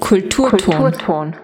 Kulturton. 0.00 0.58
Kulturton. 0.58 1.34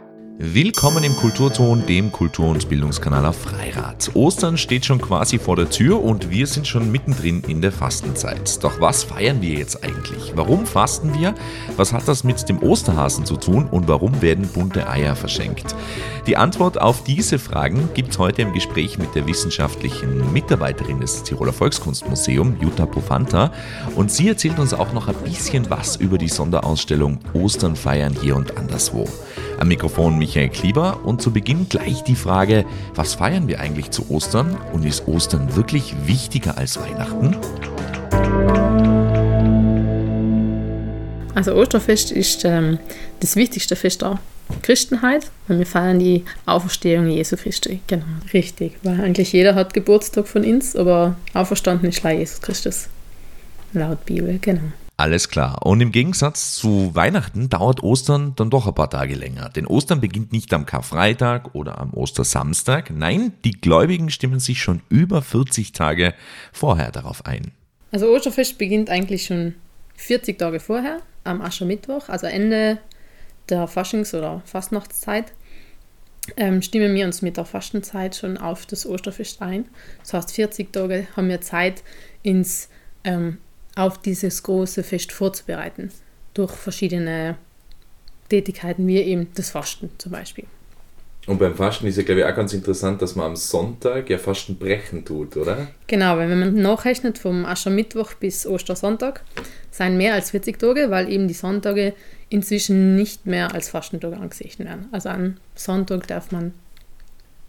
Willkommen 0.41 1.03
im 1.03 1.17
Kulturton, 1.17 1.85
dem 1.85 2.13
Kultur- 2.13 2.51
und 2.51 2.69
Bildungskanal 2.69 3.27
auf 3.27 3.39
Freirad. 3.39 4.13
Ostern 4.15 4.57
steht 4.57 4.87
schon 4.87 5.01
quasi 5.01 5.37
vor 5.37 5.57
der 5.57 5.69
Tür 5.69 6.01
und 6.01 6.31
wir 6.31 6.47
sind 6.47 6.65
schon 6.65 6.93
mittendrin 6.93 7.43
in 7.49 7.61
der 7.61 7.73
Fastenzeit. 7.73 8.63
Doch 8.63 8.81
was 8.81 9.03
feiern 9.03 9.43
wir 9.43 9.59
jetzt 9.59 9.83
eigentlich? 9.83 10.35
Warum 10.37 10.65
fasten 10.65 11.13
wir? 11.19 11.35
Was 11.77 11.93
hat 11.93 12.07
das 12.07 12.23
mit 12.23 12.49
dem 12.49 12.63
Osterhasen 12.63 13.27
zu 13.27 13.37
tun 13.37 13.67
und 13.69 13.89
warum 13.89 14.23
werden 14.23 14.47
bunte 14.47 14.89
Eier 14.89 15.17
verschenkt? 15.17 15.75
Die 16.29 16.37
Antwort 16.37 16.81
auf 16.81 17.03
diese 17.03 17.41
Fragen 17.41 17.89
gibt 17.95 18.13
es 18.13 18.19
heute 18.21 18.43
im 18.43 18.53
Gespräch 18.53 18.97
mit 18.97 19.17
der 19.17 19.27
wissenschaftlichen 19.27 20.33
Mitarbeiterin 20.33 21.01
des 21.01 21.25
Tiroler 21.25 21.53
Volkskunstmuseum, 21.53 22.59
Jutta 22.61 22.87
Pofanta. 22.87 23.51
Und 23.97 24.13
sie 24.13 24.29
erzählt 24.29 24.61
uns 24.61 24.73
auch 24.73 24.93
noch 24.93 25.09
ein 25.09 25.17
bisschen 25.25 25.69
was 25.69 25.97
über 25.97 26.17
die 26.17 26.29
Sonderausstellung 26.29 27.19
Ostern 27.33 27.75
feiern 27.75 28.15
hier 28.21 28.37
und 28.37 28.57
anderswo. 28.57 29.05
Am 29.59 29.67
Mikrofon 29.67 30.17
Michael 30.19 30.51
Klieber 30.51 31.01
und 31.05 31.21
zu 31.21 31.33
Beginn 31.33 31.69
gleich 31.69 32.05
die 32.05 32.15
Frage, 32.15 32.65
was 32.95 33.15
feiern 33.15 33.49
wir 33.49 33.59
eigentlich 33.59 33.91
zu 33.91 34.09
Ostern 34.09 34.57
und 34.73 34.85
ist 34.85 35.09
Ostern 35.09 35.57
wirklich 35.57 35.95
wichtiger 36.07 36.57
als 36.57 36.79
Weihnachten? 36.79 37.37
Also 41.35 41.55
Osterfest 41.55 42.13
ist 42.13 42.45
ähm, 42.45 42.79
das 43.19 43.35
wichtigste 43.35 43.75
Fest 43.75 44.03
der 44.03 44.21
Christenheit 44.63 45.31
und 45.49 45.59
wir 45.59 45.67
feiern 45.67 45.99
die 45.99 46.25
Auferstehung 46.47 47.09
Jesu 47.09 47.37
Christi. 47.37 47.81
Genau, 47.89 48.05
richtig. 48.33 48.77
Weil 48.85 49.01
eigentlich 49.01 49.33
jeder 49.33 49.57
hat 49.57 49.75
Geburtstag 49.75 50.29
von 50.29 50.45
uns, 50.45 50.77
aber 50.77 51.17
auferstanden 51.35 51.89
ist 51.89 52.05
Jesus 52.05 52.41
Christus. 52.41 52.89
Laut 53.73 54.07
Bibel, 54.07 54.39
genau. 54.41 54.73
Alles 55.01 55.29
klar. 55.29 55.65
Und 55.65 55.81
im 55.81 55.93
Gegensatz 55.93 56.57
zu 56.57 56.93
Weihnachten 56.93 57.49
dauert 57.49 57.85
Ostern 57.85 58.33
dann 58.35 58.51
doch 58.51 58.67
ein 58.67 58.75
paar 58.75 58.91
Tage 58.91 59.15
länger. 59.15 59.49
Denn 59.49 59.65
Ostern 59.65 60.01
beginnt 60.01 60.33
nicht 60.33 60.53
am 60.53 60.67
Karfreitag 60.67 61.55
oder 61.55 61.79
am 61.79 61.95
Ostersamstag. 61.95 62.91
Nein, 62.91 63.33
die 63.45 63.53
Gläubigen 63.53 64.11
stimmen 64.11 64.41
sich 64.41 64.61
schon 64.61 64.83
über 64.89 65.23
40 65.23 65.71
Tage 65.71 66.15
vorher 66.53 66.91
darauf 66.91 67.27
ein. 67.27 67.53
Also 67.93 68.09
Osterfest 68.09 68.59
beginnt 68.59 68.91
eigentlich 68.91 69.27
schon 69.27 69.55
40 69.95 70.37
Tage 70.37 70.59
vorher, 70.59 71.01
am 71.23 71.43
Aschermittwoch, 71.43 72.09
also 72.09 72.27
Ende 72.27 72.79
der 73.49 73.69
Faschings- 73.69 74.15
oder 74.15 74.43
Fastnachtszeit. 74.47 75.33
Ähm, 76.37 76.61
stimmen 76.61 76.93
wir 76.97 77.07
uns 77.07 77.23
mit 77.23 77.37
der 77.37 77.45
Fastenzeit 77.45 78.17
schon 78.17 78.37
auf 78.37 78.67
das 78.67 78.85
Osterfest 78.85 79.41
ein. 79.43 79.67
Das 80.01 80.13
heißt, 80.13 80.33
40 80.33 80.73
Tage 80.73 81.07
haben 81.17 81.29
wir 81.29 81.41
Zeit, 81.41 81.85
ins 82.25 82.69
ähm, 83.05 83.39
auf 83.79 83.99
dieses 83.99 84.43
große 84.43 84.83
Fest 84.83 85.13
vorzubereiten. 85.13 85.91
Durch 86.35 86.53
verschiedene 86.53 87.37
Tätigkeiten, 88.29 88.87
wie 88.87 88.99
eben 88.99 89.29
das 89.35 89.51
Fasten 89.51 89.91
zum 89.99 90.13
Beispiel. 90.13 90.45
Und 91.27 91.39
beim 91.39 91.55
Fasten 91.55 91.87
ist 91.87 91.97
ja, 91.97 92.03
glaube 92.03 92.21
ich, 92.21 92.27
auch 92.27 92.35
ganz 92.35 92.55
interessant, 92.55 93.03
dass 93.03 93.15
man 93.15 93.27
am 93.27 93.37
Sonntag 93.37 94.09
ja 94.09 94.17
Fasten 94.17 94.57
brechen 94.57 95.05
tut, 95.05 95.37
oder? 95.37 95.69
Genau, 95.87 96.17
weil 96.17 96.31
wenn 96.31 96.41
man 96.41 96.55
nachrechnet 96.55 97.19
vom 97.19 97.45
Aschermittwoch 97.45 98.15
bis 98.15 98.47
Ostersonntag, 98.47 99.23
seien 99.71 99.99
mehr 99.99 100.15
als 100.15 100.31
40 100.31 100.59
Tage, 100.59 100.91
weil 100.91 101.11
eben 101.11 101.29
die 101.29 101.35
Sonntage 101.35 101.93
inzwischen 102.31 102.97
nicht 102.97 103.27
mehr 103.27 103.55
als 103.55 103.69
Fastentage 103.69 104.17
angesehen 104.17 104.67
werden. 104.67 104.89
Also 104.91 105.11
am 105.11 105.37
Sonntag 105.55 106.07
darf 106.07 106.33
man 106.33 106.55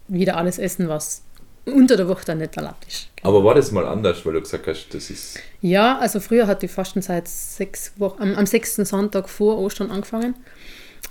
wieder 0.09 0.35
alles 0.35 0.59
essen, 0.59 0.89
was 0.89 1.23
unter 1.71 1.97
der 1.97 2.07
Woche 2.07 2.25
dann 2.25 2.39
nicht 2.39 2.55
erlaubt 2.57 2.85
ist. 2.87 3.07
Aber 3.23 3.43
war 3.43 3.55
das 3.55 3.71
mal 3.71 3.85
anders, 3.85 4.25
weil 4.25 4.33
du 4.33 4.41
gesagt 4.41 4.67
hast, 4.67 4.87
das 4.93 5.09
ist. 5.09 5.39
Ja, 5.61 5.97
also 5.99 6.19
früher 6.19 6.47
hat 6.47 6.61
die 6.61 6.67
Fastenzeit 6.67 7.27
sechs 7.27 7.93
Wochen, 7.97 8.21
am, 8.21 8.35
am 8.35 8.45
sechsten 8.45 8.85
Sonntag 8.85 9.29
vor 9.29 9.57
Ostern 9.57 9.91
angefangen. 9.91 10.35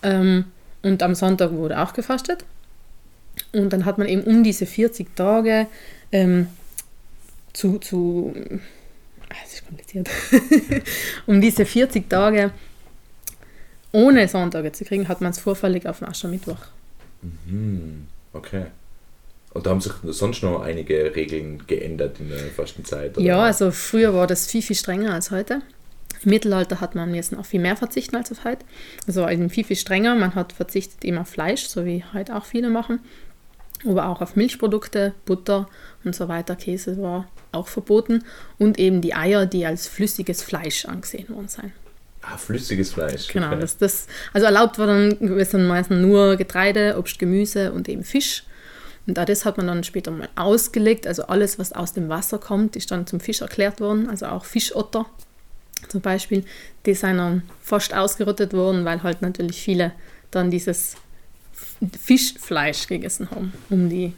Ähm, 0.02 0.44
und 0.82 1.02
am 1.02 1.14
Sonntag 1.14 1.52
wurde 1.52 1.78
auch 1.80 1.92
gefastet. 1.92 2.44
Und 3.52 3.72
dann 3.72 3.84
hat 3.84 3.98
man 3.98 4.08
eben 4.08 4.22
um 4.22 4.42
diese 4.42 4.66
40 4.66 5.14
Tage 5.16 5.66
ähm, 6.12 6.48
zu, 7.52 7.78
zu 7.78 8.34
ah, 9.28 9.34
das 9.42 9.54
ist 9.54 9.66
kompliziert, 9.66 10.08
um 11.26 11.40
diese 11.40 11.64
40 11.64 12.08
Tage 12.08 12.52
ohne 13.92 14.28
Sonntage 14.28 14.72
zu 14.72 14.84
kriegen, 14.84 15.08
hat 15.08 15.20
man 15.20 15.30
es 15.30 15.38
vorfällig 15.38 15.86
auf 15.86 16.00
den 16.00 16.08
Aschermittwoch. 16.08 16.58
Mhm. 17.22 18.06
Okay. 18.32 18.66
Und 19.58 19.66
da 19.66 19.70
haben 19.70 19.80
sich 19.80 19.92
sonst 20.04 20.44
noch 20.44 20.62
einige 20.62 21.16
Regeln 21.16 21.66
geändert 21.66 22.20
in 22.20 22.28
der 22.28 22.38
Fastenzeit? 22.38 23.18
Oder? 23.18 23.26
Ja, 23.26 23.42
also 23.42 23.72
früher 23.72 24.14
war 24.14 24.28
das 24.28 24.46
viel, 24.46 24.62
viel 24.62 24.76
strenger 24.76 25.12
als 25.12 25.32
heute. 25.32 25.62
Im 26.22 26.30
Mittelalter 26.30 26.80
hat 26.80 26.94
man 26.94 27.12
jetzt 27.12 27.32
noch 27.32 27.44
viel 27.44 27.58
mehr 27.58 27.74
verzichten 27.74 28.14
als 28.14 28.30
auf 28.30 28.44
heute. 28.44 28.64
Also 29.08 29.28
eben 29.28 29.50
viel, 29.50 29.64
viel 29.64 29.74
strenger. 29.74 30.14
Man 30.14 30.36
hat 30.36 30.52
verzichtet 30.52 31.04
eben 31.04 31.18
auf 31.18 31.26
Fleisch, 31.26 31.66
so 31.66 31.84
wie 31.84 32.04
heute 32.14 32.36
auch 32.36 32.44
viele 32.44 32.70
machen. 32.70 33.00
Aber 33.84 34.06
auch 34.06 34.20
auf 34.20 34.36
Milchprodukte, 34.36 35.12
Butter 35.24 35.68
und 36.04 36.14
so 36.14 36.28
weiter. 36.28 36.54
Käse 36.54 37.02
war 37.02 37.26
auch 37.50 37.66
verboten. 37.66 38.22
Und 38.58 38.78
eben 38.78 39.00
die 39.00 39.14
Eier, 39.14 39.44
die 39.44 39.66
als 39.66 39.88
flüssiges 39.88 40.40
Fleisch 40.40 40.84
angesehen 40.84 41.28
worden 41.30 41.48
sind. 41.48 41.72
Ah, 42.22 42.36
flüssiges 42.36 42.92
Fleisch. 42.92 43.26
Genau, 43.26 43.48
okay. 43.48 43.58
das, 43.60 43.76
das, 43.76 44.06
also 44.32 44.46
erlaubt 44.46 44.78
war 44.78 44.86
dann, 44.86 45.16
dann 45.18 45.66
meistens 45.66 46.00
nur 46.00 46.36
Getreide, 46.36 46.96
Obst, 46.96 47.18
Gemüse 47.18 47.72
und 47.72 47.88
eben 47.88 48.04
Fisch. 48.04 48.44
Und 49.08 49.18
auch 49.18 49.24
das 49.24 49.46
hat 49.46 49.56
man 49.56 49.66
dann 49.66 49.84
später 49.84 50.10
mal 50.10 50.28
ausgelegt. 50.36 51.06
Also 51.06 51.24
alles, 51.24 51.58
was 51.58 51.72
aus 51.72 51.94
dem 51.94 52.10
Wasser 52.10 52.38
kommt, 52.38 52.76
ist 52.76 52.90
dann 52.90 53.06
zum 53.06 53.20
Fisch 53.20 53.40
erklärt 53.40 53.80
worden. 53.80 54.08
Also 54.10 54.26
auch 54.26 54.44
Fischotter 54.44 55.06
zum 55.88 56.02
Beispiel, 56.02 56.44
die 56.84 56.94
sind 56.94 57.16
dann 57.16 57.42
fast 57.62 57.94
ausgerottet 57.94 58.52
worden, 58.52 58.84
weil 58.84 59.02
halt 59.02 59.22
natürlich 59.22 59.62
viele 59.62 59.92
dann 60.30 60.50
dieses 60.50 60.96
Fischfleisch 61.98 62.86
gegessen 62.86 63.30
haben, 63.30 63.54
um 63.70 63.88
die, 63.88 64.12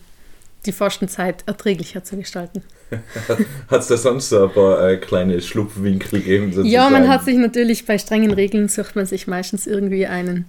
die 0.67 0.73
Fastenzeit 0.73 1.45
erträglicher 1.47 2.03
zu 2.03 2.17
gestalten. 2.17 2.65
hat 3.69 3.81
es 3.83 3.87
da 3.87 3.97
sonst 3.97 4.31
so 4.31 4.45
ein 4.45 4.53
paar 4.53 4.89
äh, 4.89 4.97
kleine 4.97 5.41
Schlupfwinkel 5.41 6.19
gegeben? 6.19 6.47
Sozusagen? 6.47 6.69
Ja, 6.69 6.91
man 6.91 7.09
hat 7.09 7.25
sich 7.25 7.37
natürlich 7.37 7.87
bei 7.87 7.97
strengen 7.97 8.33
Regeln, 8.33 8.69
sucht 8.69 8.97
man 8.97 9.07
sich 9.07 9.29
meistens 9.29 9.69
irgendwie 9.69 10.07
einen 10.07 10.47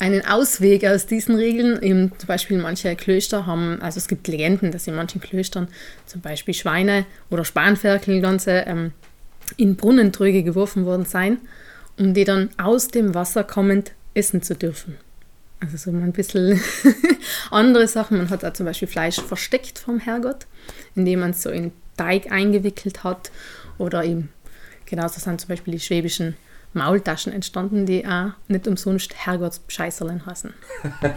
einen 0.00 0.24
Ausweg 0.24 0.84
aus 0.84 1.06
diesen 1.06 1.36
Regeln. 1.36 1.80
Eben 1.82 2.10
zum 2.18 2.26
Beispiel 2.26 2.58
manche 2.58 2.96
Klöster 2.96 3.46
haben, 3.46 3.80
also 3.80 3.98
es 3.98 4.08
gibt 4.08 4.26
Legenden, 4.26 4.72
dass 4.72 4.86
in 4.86 4.96
manchen 4.96 5.20
Klöstern 5.20 5.68
zum 6.06 6.20
Beispiel 6.20 6.54
Schweine 6.54 7.06
oder 7.30 7.44
Spanferkel 7.44 8.20
ganze 8.20 8.64
ähm, 8.66 8.92
in 9.56 9.76
Brunnentröge 9.76 10.42
geworfen 10.42 10.86
worden 10.86 11.04
seien, 11.04 11.38
um 11.98 12.14
die 12.14 12.24
dann 12.24 12.50
aus 12.56 12.88
dem 12.88 13.14
Wasser 13.14 13.44
kommend 13.44 13.92
essen 14.14 14.42
zu 14.42 14.54
dürfen. 14.54 14.96
Also 15.60 15.76
so 15.76 15.90
ein 15.90 16.12
bisschen 16.12 16.58
andere 17.50 17.86
Sachen. 17.86 18.16
Man 18.16 18.30
hat 18.30 18.44
auch 18.44 18.54
zum 18.54 18.64
Beispiel 18.66 18.88
Fleisch 18.88 19.20
versteckt 19.20 19.78
vom 19.78 19.98
Herrgott, 19.98 20.46
indem 20.94 21.20
man 21.20 21.30
es 21.30 21.42
so 21.42 21.50
in 21.50 21.72
Teig 21.98 22.32
eingewickelt 22.32 23.04
hat. 23.04 23.30
Oder 23.76 24.04
eben, 24.04 24.30
genauso 24.86 25.20
sind 25.20 25.40
zum 25.40 25.48
Beispiel 25.48 25.74
die 25.74 25.80
schwäbischen 25.80 26.36
Maultaschen 26.72 27.32
entstanden, 27.32 27.86
die 27.86 28.06
auch 28.06 28.30
nicht 28.48 28.68
umsonst 28.68 29.14
Herrgottsscheißerlen 29.14 30.24
heißen. 30.26 30.54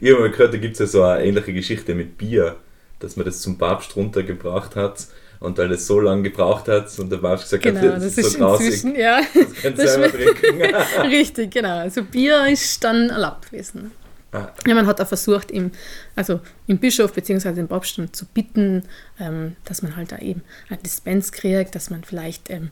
ich 0.00 0.10
habe 0.12 0.20
mal 0.20 0.30
gehört, 0.30 0.54
da 0.54 0.58
gibt 0.58 0.74
es 0.74 0.78
ja 0.80 0.86
so 0.86 1.02
eine 1.02 1.24
ähnliche 1.24 1.52
Geschichte 1.52 1.94
mit 1.94 2.16
Bier, 2.16 2.56
dass 2.98 3.16
man 3.16 3.26
das 3.26 3.40
zum 3.40 3.58
Papst 3.58 3.96
runtergebracht 3.96 4.76
hat 4.76 5.06
und 5.40 5.58
weil 5.58 5.72
es 5.72 5.86
so 5.86 6.00
lange 6.00 6.22
gebraucht 6.22 6.68
hat 6.68 6.86
und 6.98 7.10
der 7.10 7.18
Papst 7.18 7.44
gesagt 7.44 7.62
genau, 7.62 7.80
hat, 7.80 7.96
das, 7.96 8.14
das 8.14 8.18
ist 8.18 8.32
so 8.32 8.38
grausig, 8.38 8.84
ja. 8.96 9.20
das 9.34 9.54
könnt 9.62 9.78
ihr 9.78 9.88
selber 9.88 10.10
trinken. 10.10 10.74
Richtig, 11.10 11.50
genau. 11.52 11.78
Also 11.78 12.04
Bier 12.04 12.46
ist 12.46 12.82
dann 12.84 13.10
erlaubt 13.10 13.50
gewesen. 13.50 13.92
Ja, 14.32 14.74
man 14.74 14.86
hat 14.86 15.00
auch 15.00 15.08
versucht, 15.08 15.50
im, 15.50 15.72
also 16.14 16.40
im 16.68 16.78
Bischof 16.78 17.12
bzw. 17.12 17.58
im 17.58 17.68
Papst 17.68 18.00
zu 18.12 18.26
bitten, 18.26 18.84
ähm, 19.18 19.56
dass 19.64 19.82
man 19.82 19.96
halt 19.96 20.12
da 20.12 20.18
eben 20.18 20.42
ein 20.68 20.80
Dispens 20.84 21.32
kriegt, 21.32 21.74
dass 21.74 21.90
man 21.90 22.04
vielleicht, 22.04 22.48
ähm, 22.48 22.70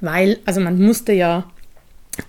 weil, 0.00 0.38
also 0.44 0.60
man 0.60 0.80
musste 0.80 1.12
ja 1.12 1.48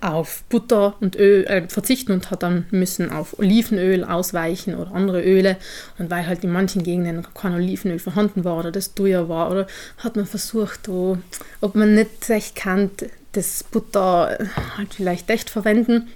auf 0.02 0.44
Butter 0.50 0.96
und 1.00 1.16
Öl 1.16 1.46
äh, 1.46 1.68
verzichten 1.68 2.12
und 2.12 2.30
hat 2.30 2.44
dann 2.44 2.66
müssen 2.72 3.10
auf 3.10 3.40
Olivenöl 3.40 4.04
ausweichen 4.04 4.76
oder 4.76 4.94
andere 4.94 5.24
Öle 5.24 5.58
und 5.98 6.12
weil 6.12 6.28
halt 6.28 6.44
in 6.44 6.52
manchen 6.52 6.84
Gegenden 6.84 7.26
kein 7.34 7.54
Olivenöl 7.54 7.98
vorhanden 7.98 8.44
war 8.44 8.58
oder 8.58 8.72
das 8.72 8.94
teuer 8.94 9.30
war 9.30 9.50
oder 9.50 9.66
hat 9.98 10.16
man 10.16 10.26
versucht, 10.26 10.90
oh, 10.90 11.18
ob 11.62 11.76
man 11.76 11.96
nicht 11.96 12.30
echt 12.30 12.56
kann, 12.56 12.92
das 13.32 13.64
Butter 13.64 14.38
halt 14.78 14.94
vielleicht 14.94 15.30
echt 15.30 15.50
verwenden 15.50 16.10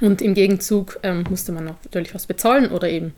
und 0.00 0.22
im 0.22 0.34
Gegenzug 0.34 0.98
ähm, 1.02 1.24
musste 1.28 1.52
man 1.52 1.64
natürlich 1.64 2.14
was 2.14 2.26
bezahlen 2.26 2.70
oder 2.70 2.88
eben 2.88 3.14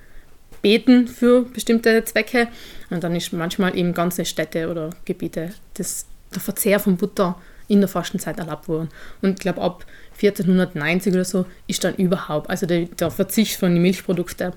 beten 0.63 1.09
für 1.09 1.43
bestimmte 1.43 2.05
Zwecke. 2.05 2.49
Und 2.91 3.05
dann 3.05 3.15
ist 3.15 3.33
manchmal 3.33 3.77
eben 3.77 3.95
ganze 3.95 4.25
Städte 4.25 4.71
oder 4.71 4.91
Gebiete 5.05 5.53
das, 5.75 6.07
der 6.35 6.41
Verzehr 6.41 6.81
von 6.81 6.97
Butter 6.97 7.39
in 7.69 7.81
der 7.81 7.89
Fastenzeit 7.89 8.39
erlaubt 8.39 8.69
worden. 8.69 8.89
Und 9.21 9.31
ich 9.31 9.39
glaube, 9.39 9.61
ab 9.61 9.85
1490 10.15 11.13
oder 11.13 11.25
so 11.25 11.47
ist 11.67 11.85
dann 11.85 11.95
überhaupt, 11.97 12.51
also 12.51 12.67
der, 12.67 12.87
der 12.87 13.11
Verzicht 13.11 13.59
von 13.59 13.73
den 13.73 13.83
Milchprodukten, 13.83 14.53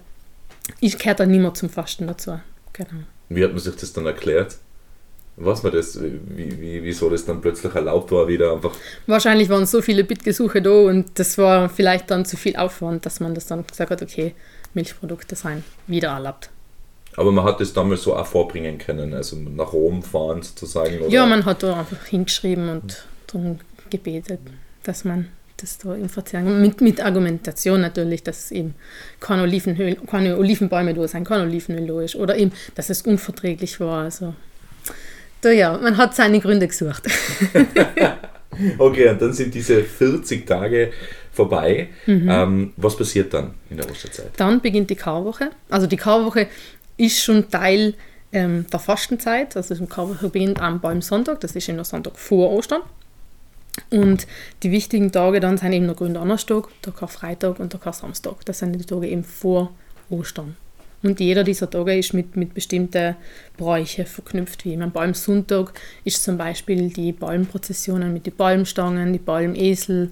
ich 0.79 0.97
gehört 0.97 1.19
dann 1.19 1.31
nicht 1.31 1.41
mehr 1.41 1.53
zum 1.53 1.69
Fasten 1.69 2.07
dazu. 2.07 2.39
Genau. 2.73 3.03
Wie 3.29 3.43
hat 3.43 3.51
man 3.51 3.59
sich 3.59 3.75
das 3.75 3.93
dann 3.93 4.05
erklärt? 4.05 4.57
Was 5.37 5.63
man 5.63 5.73
das, 5.73 6.01
wie, 6.01 6.61
wie, 6.61 6.83
wieso 6.83 7.09
das 7.09 7.25
dann 7.25 7.41
plötzlich 7.41 7.75
erlaubt 7.75 8.11
war, 8.11 8.27
wieder 8.27 8.53
einfach. 8.53 8.71
Wahrscheinlich 9.05 9.49
waren 9.49 9.65
so 9.65 9.81
viele 9.81 10.05
Bittgesuche 10.05 10.61
da 10.61 10.71
und 10.71 11.19
das 11.19 11.37
war 11.37 11.67
vielleicht 11.67 12.09
dann 12.09 12.23
zu 12.23 12.37
viel 12.37 12.55
Aufwand, 12.55 13.05
dass 13.05 13.19
man 13.19 13.35
das 13.35 13.45
dann 13.45 13.67
gesagt 13.67 13.91
hat, 13.91 14.01
okay, 14.01 14.33
Milchprodukte 14.73 15.35
seien 15.35 15.63
wieder 15.87 16.09
erlaubt. 16.09 16.49
Aber 17.17 17.31
man 17.31 17.45
hat 17.45 17.59
das 17.59 17.73
damals 17.73 18.03
so 18.03 18.15
auch 18.15 18.25
vorbringen 18.25 18.77
können, 18.77 19.13
also 19.13 19.37
nach 19.37 19.73
Rom 19.73 20.03
fahren 20.03 20.41
sozusagen. 20.41 20.99
Oder? 20.99 21.09
Ja, 21.09 21.25
man 21.25 21.45
hat 21.45 21.63
da 21.63 21.79
einfach 21.79 22.05
hingeschrieben 22.05 22.69
und 22.69 23.05
darum 23.27 23.59
gebetet, 23.89 24.39
dass 24.83 25.05
man 25.05 25.29
das 25.57 25.77
da 25.77 25.95
im 25.95 26.09
Verzehren, 26.09 26.61
mit, 26.61 26.81
mit 26.81 27.03
Argumentation 27.03 27.79
natürlich, 27.79 28.23
dass 28.23 28.51
eben 28.51 28.75
keine, 29.19 29.43
Olivenöl, 29.43 29.95
keine 29.95 30.37
Olivenbäume 30.37 30.93
da 30.93 31.07
sind, 31.07 31.25
kein 31.25 31.41
Olivenöl 31.41 31.87
da 31.87 32.01
ist 32.01 32.15
oder 32.15 32.37
eben, 32.37 32.51
dass 32.75 32.89
es 32.89 33.03
unverträglich 33.03 33.79
war. 33.79 34.03
Also, 34.03 34.33
da 35.45 35.51
ja, 35.51 35.77
man 35.77 35.97
hat 35.97 36.15
seine 36.15 36.39
Gründe 36.39 36.67
gesucht. 36.67 37.03
okay, 38.77 39.09
und 39.09 39.21
dann 39.21 39.33
sind 39.33 39.53
diese 39.53 39.83
40 39.83 40.45
Tage 40.45 40.91
vorbei. 41.31 41.89
Mhm. 42.05 42.29
Ähm, 42.29 42.73
was 42.77 42.97
passiert 42.97 43.33
dann 43.33 43.53
in 43.69 43.77
der 43.77 43.89
Osterzeit? 43.89 44.31
Dann 44.37 44.61
beginnt 44.61 44.89
die 44.89 44.95
Karwoche. 44.95 45.51
Also 45.69 45.87
die 45.87 45.97
Karwoche 45.97 46.47
ist 46.97 47.21
schon 47.21 47.49
Teil 47.49 47.93
ähm, 48.31 48.65
der 48.71 48.79
Fastenzeit. 48.79 49.55
Also 49.55 49.75
die 49.75 49.85
Karwoche 49.85 50.29
beginnt 50.29 50.59
am 50.59 50.81
Palmsonntag, 50.81 51.39
das 51.41 51.55
ist 51.55 51.69
eben 51.69 51.77
der 51.77 51.85
Sonntag 51.85 52.17
vor 52.17 52.51
Ostern. 52.51 52.81
Und 53.89 54.25
die 54.63 54.71
wichtigen 54.71 55.11
Tage 55.11 55.41
dann 55.41 55.57
sind 55.57 55.73
eben 55.73 55.85
der 55.85 55.95
Gründonnerstag, 55.95 56.69
der 56.85 56.93
Karfreitag 56.93 57.59
und 57.59 57.73
der 57.73 57.79
Kar-Samstag. 57.79 58.45
Das 58.45 58.59
sind 58.59 58.73
die 58.73 58.85
Tage 58.85 59.07
eben 59.07 59.25
vor 59.25 59.73
Ostern. 60.09 60.55
Und 61.05 61.19
jeder 61.19 61.43
dieser 61.43 61.69
Tage 61.69 61.95
ist 61.95 62.15
mit, 62.15 62.35
mit 62.35 62.55
bestimmten 62.55 63.15
Bräuchen 63.57 64.07
verknüpft. 64.07 64.65
Wie 64.65 64.75
am 64.75 64.91
Palmsonntag 64.91 65.79
ist 66.03 66.23
zum 66.23 66.35
Beispiel 66.35 66.89
die 66.89 67.13
Palmprozessionen 67.13 68.11
mit 68.11 68.25
den 68.25 68.33
Palmstangen, 68.33 69.13
die 69.13 69.19
Palmesel 69.19 70.09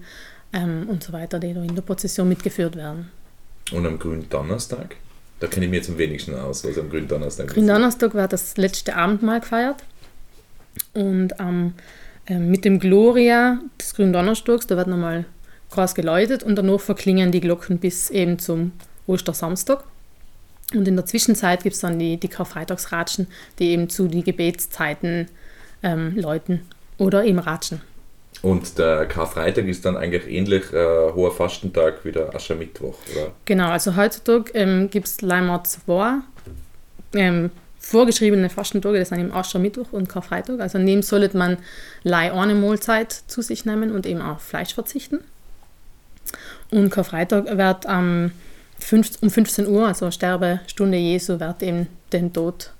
ähm, 0.53 0.87
und 0.87 1.03
so 1.03 1.11
weiter, 1.11 1.39
die 1.39 1.51
da 1.51 1.63
in 1.63 1.73
der 1.73 1.81
Prozession 1.81 2.29
mitgeführt 2.29 2.75
werden. 2.75 3.09
Und 3.71 3.87
am 3.87 3.97
Gründonnerstag? 3.97 4.95
Da 5.39 5.47
kenne 5.47 5.65
ich 5.65 5.71
mich 5.71 5.79
jetzt 5.79 5.89
am 5.89 5.97
wenigsten 5.97 6.35
aus, 6.35 6.63
also 6.63 6.81
am 6.81 6.91
Gründonnerstag. 6.91 7.47
Gründonnerstag 7.47 8.13
wird 8.13 8.31
das 8.31 8.55
letzte 8.57 8.95
Abendmahl 8.95 9.39
gefeiert. 9.39 9.83
Und 10.93 11.33
ähm, 11.39 11.73
mit 12.29 12.65
dem 12.65 12.79
Gloria 12.79 13.59
des 13.81 13.95
Gründonnerstags, 13.95 14.67
da 14.67 14.77
wird 14.77 14.87
nochmal 14.87 15.25
krass 15.71 15.95
geläutet 15.95 16.43
und 16.43 16.55
danach 16.55 16.79
verklingen 16.79 17.31
die 17.31 17.41
Glocken 17.41 17.79
bis 17.79 18.11
eben 18.11 18.37
zum 18.37 18.73
Ostersamstag. 19.07 19.85
Und 20.75 20.87
in 20.87 20.95
der 20.95 21.05
Zwischenzeit 21.05 21.63
gibt 21.63 21.75
es 21.75 21.81
dann 21.81 21.99
die, 21.99 22.17
die 22.17 22.27
Karfreitagsratschen, 22.27 23.27
die 23.59 23.69
eben 23.69 23.89
zu 23.89 24.07
den 24.07 24.23
Gebetszeiten 24.23 25.27
ähm, 25.81 26.15
läuten 26.15 26.61
oder 26.97 27.23
eben 27.23 27.39
ratschen. 27.39 27.81
Und 28.41 28.77
der 28.77 29.05
Karfreitag 29.05 29.65
ist 29.67 29.85
dann 29.85 29.95
eigentlich 29.95 30.27
ähnlich 30.27 30.73
äh, 30.73 31.13
hoher 31.13 31.31
Fastentag 31.31 32.03
wie 32.03 32.11
der 32.11 32.33
Aschermittwoch, 32.35 32.97
oder? 33.11 33.31
Genau, 33.45 33.69
also 33.69 33.95
heutzutage 33.95 34.51
ähm, 34.53 34.89
gibt 34.89 35.07
es 35.07 35.21
leider 35.21 35.63
zwei 35.63 36.15
ähm, 37.13 37.51
vorgeschriebene 37.79 38.49
Fastentage, 38.49 38.99
das 38.99 39.09
sind 39.09 39.19
eben 39.19 39.31
Aschermittwoch 39.31 39.91
und 39.91 40.09
Karfreitag. 40.09 40.59
Also 40.59 40.77
neben 40.77 41.03
sollte 41.03 41.37
man 41.37 41.57
lei 42.03 42.33
eine 42.33 42.55
Mahlzeit 42.55 43.11
zu 43.11 43.41
sich 43.41 43.65
nehmen 43.65 43.91
und 43.91 44.05
eben 44.05 44.21
auf 44.21 44.41
Fleisch 44.41 44.73
verzichten. 44.73 45.19
Und 46.71 46.89
Karfreitag 46.89 47.45
wird 47.57 47.85
um 49.21 49.29
15 49.29 49.67
Uhr, 49.67 49.87
also 49.87 50.11
Sterbestunde 50.11 50.97
Jesu, 50.97 51.39
wird 51.39 51.63
eben 51.63 51.87
den 52.11 52.33
Tod 52.33 52.71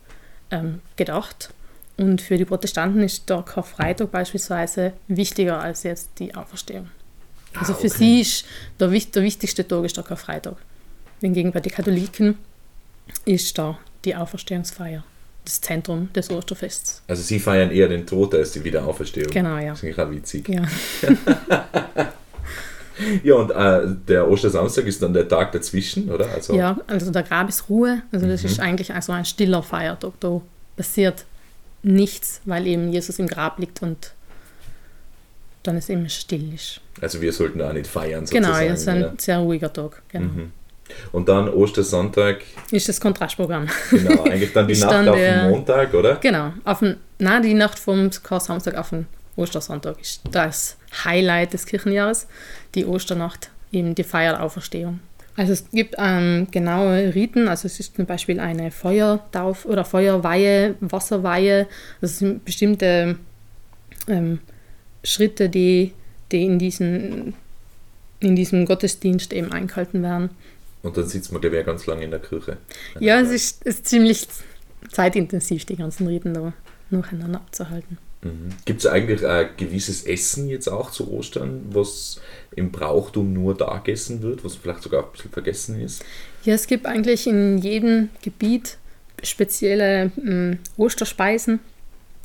ähm, 0.51 0.81
gedacht. 0.95 1.49
Und 1.97 2.21
für 2.21 2.37
die 2.37 2.45
Protestanten 2.45 3.03
ist 3.03 3.29
der 3.29 3.43
Karfreitag 3.43 4.11
beispielsweise 4.11 4.93
wichtiger 5.07 5.59
als 5.59 5.83
jetzt 5.83 6.09
die 6.19 6.33
Auferstehung. 6.33 6.89
Also 7.53 7.73
ah, 7.73 7.75
okay. 7.75 7.89
für 7.89 7.95
sie 7.95 8.21
ist 8.21 8.45
der, 8.79 8.87
der 8.87 9.23
wichtigste 9.23 9.67
Tag 9.67 9.85
ist 9.85 9.95
der 9.95 10.03
Karfreitag. 10.03 10.55
Hingegen 11.21 11.51
bei 11.51 11.59
den 11.59 11.71
Katholiken 11.71 12.37
ist 13.25 13.57
der 13.57 13.77
die 14.05 14.15
Auferstehungsfeier, 14.15 15.03
das 15.45 15.61
Zentrum 15.61 16.11
des 16.13 16.29
Osterfests. 16.29 17.03
Also 17.07 17.21
Sie 17.21 17.39
feiern 17.39 17.71
eher 17.71 17.87
den 17.87 18.05
Tod 18.05 18.33
als 18.35 18.51
die 18.51 18.63
Wiederauferstehung. 18.63 19.31
Genau, 19.31 19.57
ja. 19.57 19.69
Das 19.69 19.79
finde 19.79 19.93
ich 19.93 20.01
auch 20.01 20.11
witzig. 20.11 20.49
Ja. 20.49 20.67
ja, 23.23 23.35
und 23.35 23.51
äh, 23.51 23.95
der 24.07 24.29
Ostersamstag 24.29 24.85
ist 24.85 25.01
dann 25.01 25.13
der 25.13 25.27
Tag 25.27 25.51
dazwischen, 25.51 26.09
oder? 26.09 26.29
Also 26.29 26.55
ja, 26.55 26.77
also 26.88 27.11
der 27.11 27.23
Grabesruhe, 27.23 28.03
also 28.11 28.27
das 28.27 28.44
mhm. 28.44 28.50
ist 28.50 28.59
eigentlich 28.59 28.94
also 28.94 29.11
ein 29.11 29.25
stiller 29.25 29.63
Feiertag. 29.63 30.13
Da 30.19 30.41
passiert 30.75 31.25
nichts, 31.83 32.41
weil 32.45 32.67
eben 32.67 32.91
Jesus 32.91 33.19
im 33.19 33.27
Grab 33.27 33.59
liegt 33.59 33.81
und 33.81 34.13
dann 35.63 35.77
ist 35.77 35.89
eben 35.89 36.09
still 36.09 36.53
ist. 36.53 36.81
Also 37.01 37.21
wir 37.21 37.31
sollten 37.31 37.61
auch 37.61 37.73
nicht 37.73 37.88
feiern 37.88 38.25
sozusagen. 38.25 38.53
Genau, 38.53 38.73
es 38.73 38.81
ist 38.81 38.88
ein 38.88 39.03
oder? 39.03 39.13
sehr 39.17 39.39
ruhiger 39.39 39.71
Tag. 39.71 40.01
Genau. 40.09 40.25
Mhm. 40.25 40.51
Und 41.11 41.29
dann 41.29 41.50
Ostersonntag. 41.50 42.41
Ist 42.69 42.89
das 42.89 43.00
Kontrastprogramm. 43.00 43.67
Genau, 43.89 44.23
eigentlich 44.23 44.53
dann 44.53 44.67
die 44.67 44.75
Nacht 44.75 44.91
dann 44.91 45.09
auf 45.09 45.15
den 45.15 45.50
Montag, 45.50 45.94
oder? 45.94 46.15
Genau, 46.15 46.53
auf 46.65 46.79
den, 46.79 46.97
nein, 47.19 47.41
die 47.41 47.53
Nacht 47.53 47.79
vom 47.79 48.11
Samstag 48.11 48.75
auf 48.75 48.89
den 48.89 49.07
Ostersonntag 49.35 50.00
ist 50.00 50.21
das 50.31 50.77
Highlight 50.93 51.53
des 51.53 51.65
Kirchenjahres, 51.65 52.27
die 52.75 52.85
Osternacht, 52.85 53.49
eben 53.71 53.95
die 53.95 54.03
Feier 54.03 54.33
der 54.33 54.43
Auferstehung. 54.43 54.99
Also 55.35 55.53
es 55.53 55.69
gibt 55.71 55.95
ähm, 55.97 56.47
genaue 56.51 57.15
Riten, 57.15 57.47
also 57.47 57.65
es 57.65 57.79
ist 57.79 57.95
zum 57.95 58.05
Beispiel 58.05 58.39
eine 58.39 58.69
Feuertauf 58.69 59.65
oder 59.65 59.83
Feuerweihe, 59.83 60.75
Wasserweihe, 60.79 61.67
das 62.01 62.19
sind 62.19 62.45
bestimmte 62.45 63.17
ähm, 64.07 64.39
Schritte, 65.03 65.49
die, 65.49 65.93
die 66.31 66.45
in, 66.45 66.59
diesen, 66.59 67.33
in 68.19 68.35
diesem 68.35 68.65
Gottesdienst 68.65 69.33
eben 69.33 69.51
eingehalten 69.51 70.03
werden. 70.03 70.29
Und 70.83 70.97
dann 70.97 71.07
sitzt 71.07 71.31
man, 71.31 71.41
glaube 71.41 71.59
ich, 71.59 71.65
ganz 71.65 71.87
lange 71.87 72.03
in 72.03 72.11
der 72.11 72.19
Küche. 72.19 72.57
Ja, 72.99 73.19
es 73.19 73.31
ist, 73.31 73.63
ist 73.63 73.87
ziemlich 73.87 74.27
zeitintensiv, 74.91 75.65
die 75.65 75.77
ganzen 75.77 76.07
Riten 76.07 76.33
da 76.33 76.53
nacheinander 76.89 77.39
abzuhalten. 77.39 77.97
Gibt 78.65 78.81
es 78.81 78.85
eigentlich 78.85 79.25
ein 79.25 79.49
gewisses 79.57 80.03
Essen 80.03 80.47
jetzt 80.47 80.67
auch 80.67 80.91
zu 80.91 81.11
Ostern, 81.11 81.61
was 81.71 82.21
im 82.55 82.71
Brauchtum 82.71 83.33
nur 83.33 83.55
da 83.55 83.77
gegessen 83.77 84.21
wird, 84.21 84.43
was 84.43 84.55
vielleicht 84.55 84.83
sogar 84.83 85.03
ein 85.03 85.11
bisschen 85.11 85.31
vergessen 85.31 85.81
ist? 85.81 86.03
Ja, 86.43 86.53
es 86.53 86.67
gibt 86.67 86.85
eigentlich 86.85 87.27
in 87.27 87.57
jedem 87.57 88.09
Gebiet 88.21 88.77
spezielle 89.21 90.11
ähm, 90.17 90.59
Osterspeisen. 90.77 91.59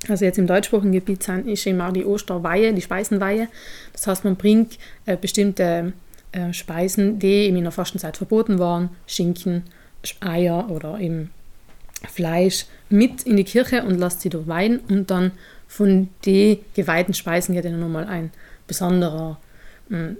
Also 0.09 0.25
jetzt 0.25 0.39
im 0.39 0.47
deutschsprachigen 0.47 0.93
Gebiet 0.93 1.23
sind, 1.25 1.49
ist 1.49 1.67
eben 1.67 1.81
auch 1.81 1.93
die 1.93 2.05
Osterweihe, 2.05 2.73
die 2.73 2.83
Speisenweihe. 2.83 3.49
Das 3.93 4.07
heißt, 4.07 4.25
man 4.25 4.37
bringt 4.37 4.79
äh, 5.07 5.17
bestimmte 5.17 5.93
äh, 6.33 6.53
Speisen, 6.53 7.19
die 7.19 7.47
eben 7.47 7.57
in 7.57 7.65
der 7.65 7.73
Fastenzeit 7.73 8.17
verboten 8.17 8.59
waren, 8.59 8.91
Schinken, 9.07 9.65
Eier 10.21 10.71
oder 10.71 11.01
eben 11.01 11.31
Fleisch, 12.07 12.67
mit 12.89 13.25
in 13.25 13.37
die 13.37 13.45
Kirche 13.45 13.83
und 13.83 13.99
lasst 13.99 14.21
sie 14.21 14.29
dort 14.29 14.47
weihen 14.47 14.79
und 14.89 15.11
dann 15.11 15.33
von 15.69 16.09
den 16.25 16.59
geweihten 16.75 17.15
Speisen 17.15 17.55
geht 17.55 17.67
dann 17.67 17.79
nochmal 17.79 18.07
ein 18.07 18.31
besonderer 18.67 19.39
hm, 19.89 20.17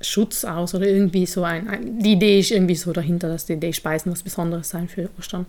Schutz 0.00 0.44
aus 0.44 0.74
oder 0.74 0.86
irgendwie 0.86 1.26
so 1.26 1.44
ein, 1.44 1.68
ein, 1.68 1.98
die 2.00 2.12
Idee 2.12 2.40
ist 2.40 2.50
irgendwie 2.50 2.74
so 2.74 2.92
dahinter, 2.92 3.28
dass 3.28 3.46
die, 3.46 3.56
die 3.56 3.72
Speisen 3.72 4.10
was 4.10 4.22
Besonderes 4.22 4.68
sein 4.68 4.88
für 4.88 5.08
Ostern. 5.18 5.46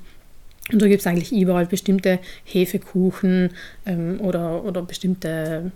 Und 0.71 0.81
da 0.81 0.87
gibt 0.87 1.01
es 1.01 1.07
eigentlich 1.07 1.31
überall 1.33 1.65
bestimmte 1.65 2.19
Hefekuchen 2.45 3.49
ähm, 3.85 4.21
oder, 4.21 4.63
oder 4.63 4.83
bestimmte 4.83 5.71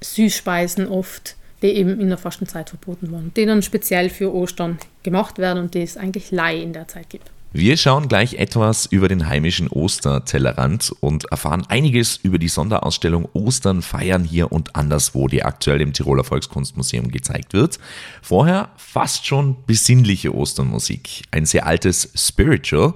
Süßspeisen 0.00 0.86
oft, 0.86 1.36
die 1.62 1.68
eben 1.68 1.98
in 2.00 2.08
der 2.08 2.18
Fastenzeit 2.18 2.70
verboten 2.70 3.10
wurden, 3.10 3.32
die 3.34 3.46
dann 3.46 3.62
speziell 3.62 4.10
für 4.10 4.34
Ostern 4.34 4.78
gemacht 5.02 5.38
werden 5.38 5.62
und 5.62 5.74
die 5.74 5.82
es 5.82 5.96
eigentlich 5.96 6.30
Leih 6.30 6.60
in 6.60 6.72
der 6.72 6.88
Zeit 6.88 7.08
gibt. 7.08 7.30
Wir 7.54 7.76
schauen 7.76 8.08
gleich 8.08 8.34
etwas 8.34 8.86
über 8.86 9.08
den 9.08 9.28
heimischen 9.28 9.68
Ostertellerrand 9.68 10.90
und 11.00 11.26
erfahren 11.30 11.66
einiges 11.68 12.16
über 12.16 12.38
die 12.38 12.48
Sonderausstellung 12.48 13.28
Ostern 13.34 13.82
feiern 13.82 14.24
hier 14.24 14.52
und 14.52 14.74
anderswo, 14.74 15.28
die 15.28 15.42
aktuell 15.42 15.82
im 15.82 15.92
Tiroler 15.92 16.24
Volkskunstmuseum 16.24 17.10
gezeigt 17.10 17.52
wird. 17.52 17.78
Vorher 18.22 18.70
fast 18.78 19.26
schon 19.26 19.56
besinnliche 19.66 20.34
Osternmusik. 20.34 21.24
Ein 21.30 21.44
sehr 21.44 21.66
altes 21.66 22.10
Spiritual, 22.14 22.94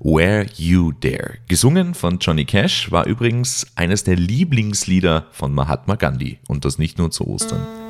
Where 0.00 0.46
You 0.54 0.92
Dare. 0.92 1.38
Gesungen 1.48 1.94
von 1.94 2.18
Johnny 2.18 2.44
Cash 2.44 2.90
war 2.90 3.06
übrigens 3.06 3.66
eines 3.74 4.04
der 4.04 4.16
Lieblingslieder 4.16 5.28
von 5.32 5.54
Mahatma 5.54 5.94
Gandhi 5.94 6.40
und 6.46 6.66
das 6.66 6.76
nicht 6.76 6.98
nur 6.98 7.10
zu 7.10 7.26
Ostern. 7.26 7.83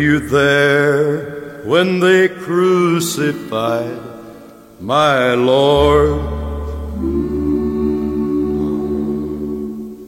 You 0.00 0.18
there 0.18 1.62
when 1.64 2.00
they 2.00 2.28
crucified 2.28 4.00
my 4.80 5.34
Lord? 5.34 6.40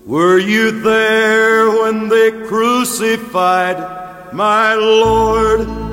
Were 0.06 0.38
you 0.38 0.80
there 0.80 1.70
when 1.82 2.08
they 2.08 2.30
crucified 2.46 4.02
my 4.32 4.75
Lord. 4.75 5.91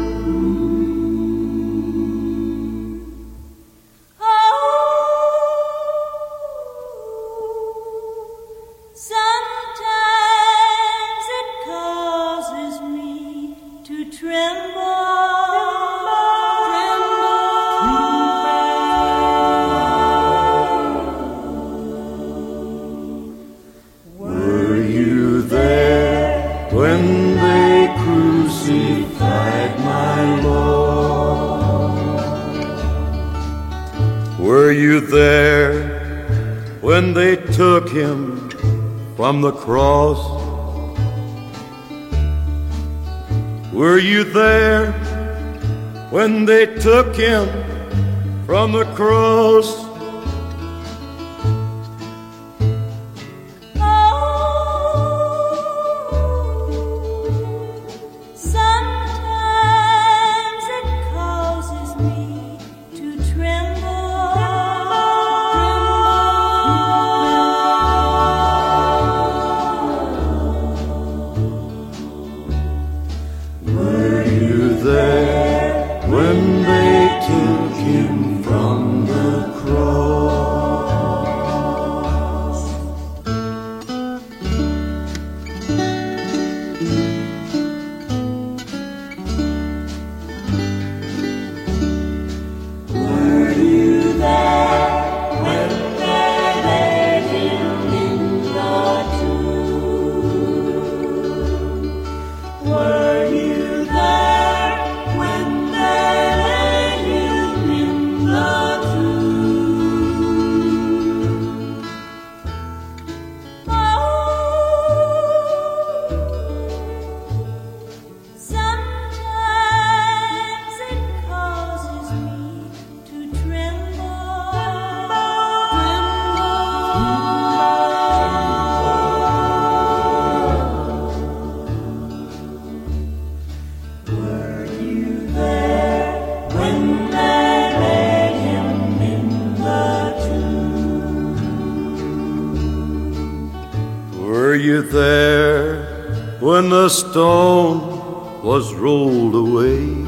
Stone 146.89 148.43
was 148.43 148.73
rolled 148.73 149.35
away. 149.35 150.07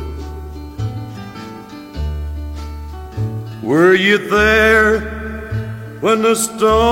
Were 3.62 3.94
you 3.94 4.18
there 4.30 5.00
when 6.02 6.24
the 6.24 6.36
stone 6.36 6.91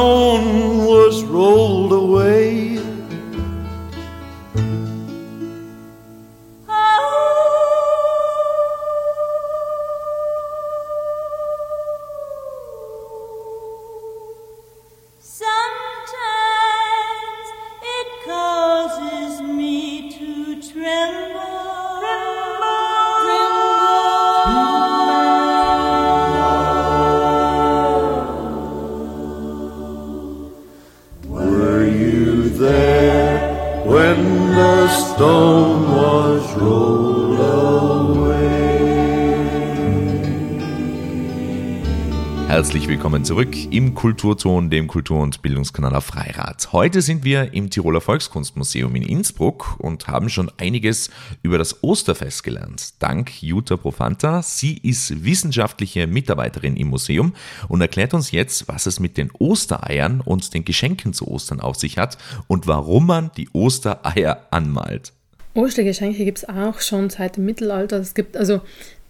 willkommen 43.20 43.26
zurück 43.26 43.74
im 43.74 43.96
Kulturton, 43.96 44.70
dem 44.70 44.88
Kultur- 44.88 45.22
und 45.22 45.42
Bildungskanal 45.42 45.94
auf 45.94 46.06
Freirad. 46.06 46.72
Heute 46.72 47.02
sind 47.02 47.26
wir 47.26 47.54
im 47.54 47.70
Tiroler 47.70 48.00
Volkskunstmuseum 48.00 48.96
in 48.96 49.04
Innsbruck 49.04 49.76
und 49.78 50.08
haben 50.08 50.30
schon 50.30 50.50
einiges 50.58 51.10
über 51.44 51.58
das 51.58 51.84
Osterfest 51.84 52.44
gelernt. 52.44 53.02
Dank 53.02 53.44
Jutta 53.44 53.76
Profanta. 53.76 54.42
Sie 54.42 54.78
ist 54.78 55.26
wissenschaftliche 55.26 56.08
Mitarbeiterin 56.08 56.78
im 56.78 56.88
Museum 56.88 57.34
und 57.68 57.82
erklärt 57.82 58.14
uns 58.14 58.32
jetzt, 58.32 58.70
was 58.70 58.86
es 58.86 59.02
mit 59.02 59.18
den 59.18 59.32
Ostereiern 59.38 60.22
und 60.22 60.54
den 60.54 60.64
Geschenken 60.64 61.12
zu 61.12 61.28
Ostern 61.28 61.60
auf 61.60 61.76
sich 61.76 61.98
hat 61.98 62.18
und 62.48 62.68
warum 62.68 63.08
man 63.08 63.32
die 63.36 63.50
Ostereier 63.52 64.48
anmalt. 64.52 65.12
Ostergeschenke 65.56 66.24
gibt 66.24 66.38
es 66.38 66.48
auch 66.48 66.80
schon 66.80 67.10
seit 67.10 67.36
dem 67.36 67.44
Mittelalter. 67.44 67.98
Es 67.98 68.14
gibt 68.14 68.38
also 68.38 68.62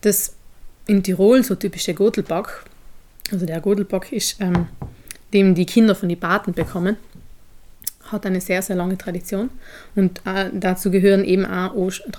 das 0.02 0.36
in 0.88 1.04
Tirol 1.04 1.44
so 1.44 1.54
typische 1.54 1.94
Gotelback, 1.94 2.66
also 3.32 3.46
der 3.46 3.62
Godelbock 3.62 4.12
ist, 4.12 4.40
ähm, 4.42 4.68
dem 5.34 5.56
die 5.56 5.66
Kinder 5.66 5.96
von 5.96 6.10
den 6.10 6.20
Baten 6.20 6.54
bekommen, 6.54 6.98
hat 8.12 8.26
eine 8.26 8.42
sehr, 8.42 8.62
sehr 8.62 8.76
lange 8.76 8.98
Tradition. 8.98 9.50
Und 9.96 10.22
äh, 10.26 10.50
dazu 10.54 10.92
gehören 10.92 11.24
eben 11.24 11.46
auch 11.46 11.74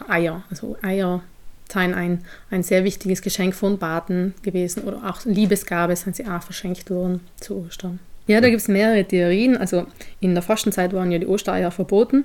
Eier. 0.09 0.45
Also 0.51 0.77
Eier 0.83 1.23
seien 1.71 1.95
ein, 1.95 2.25
ein 2.51 2.63
sehr 2.63 2.85
wichtiges 2.85 3.23
Geschenk 3.23 3.55
von 3.55 3.79
Baten 3.79 4.35
gewesen 4.43 4.85
oder 4.85 5.09
auch 5.09 5.25
Liebesgabe 5.25 5.95
sind 5.97 6.17
sie 6.17 6.27
auch 6.27 6.43
verschenkt 6.43 6.91
worden 6.91 7.21
zu 7.41 7.65
Ostern. 7.67 8.01
Ja, 8.27 8.41
da 8.41 8.49
gibt 8.49 8.61
es 8.61 8.69
mehrere 8.69 9.05
Theorien. 9.05 9.57
Also 9.57 9.87
in 10.21 10.35
der 10.35 10.43
Fastenzeit 10.43 10.93
waren 10.93 11.11
ja 11.11 11.19
die 11.19 11.27
Ostereier 11.27 11.71
verboten. 11.71 12.25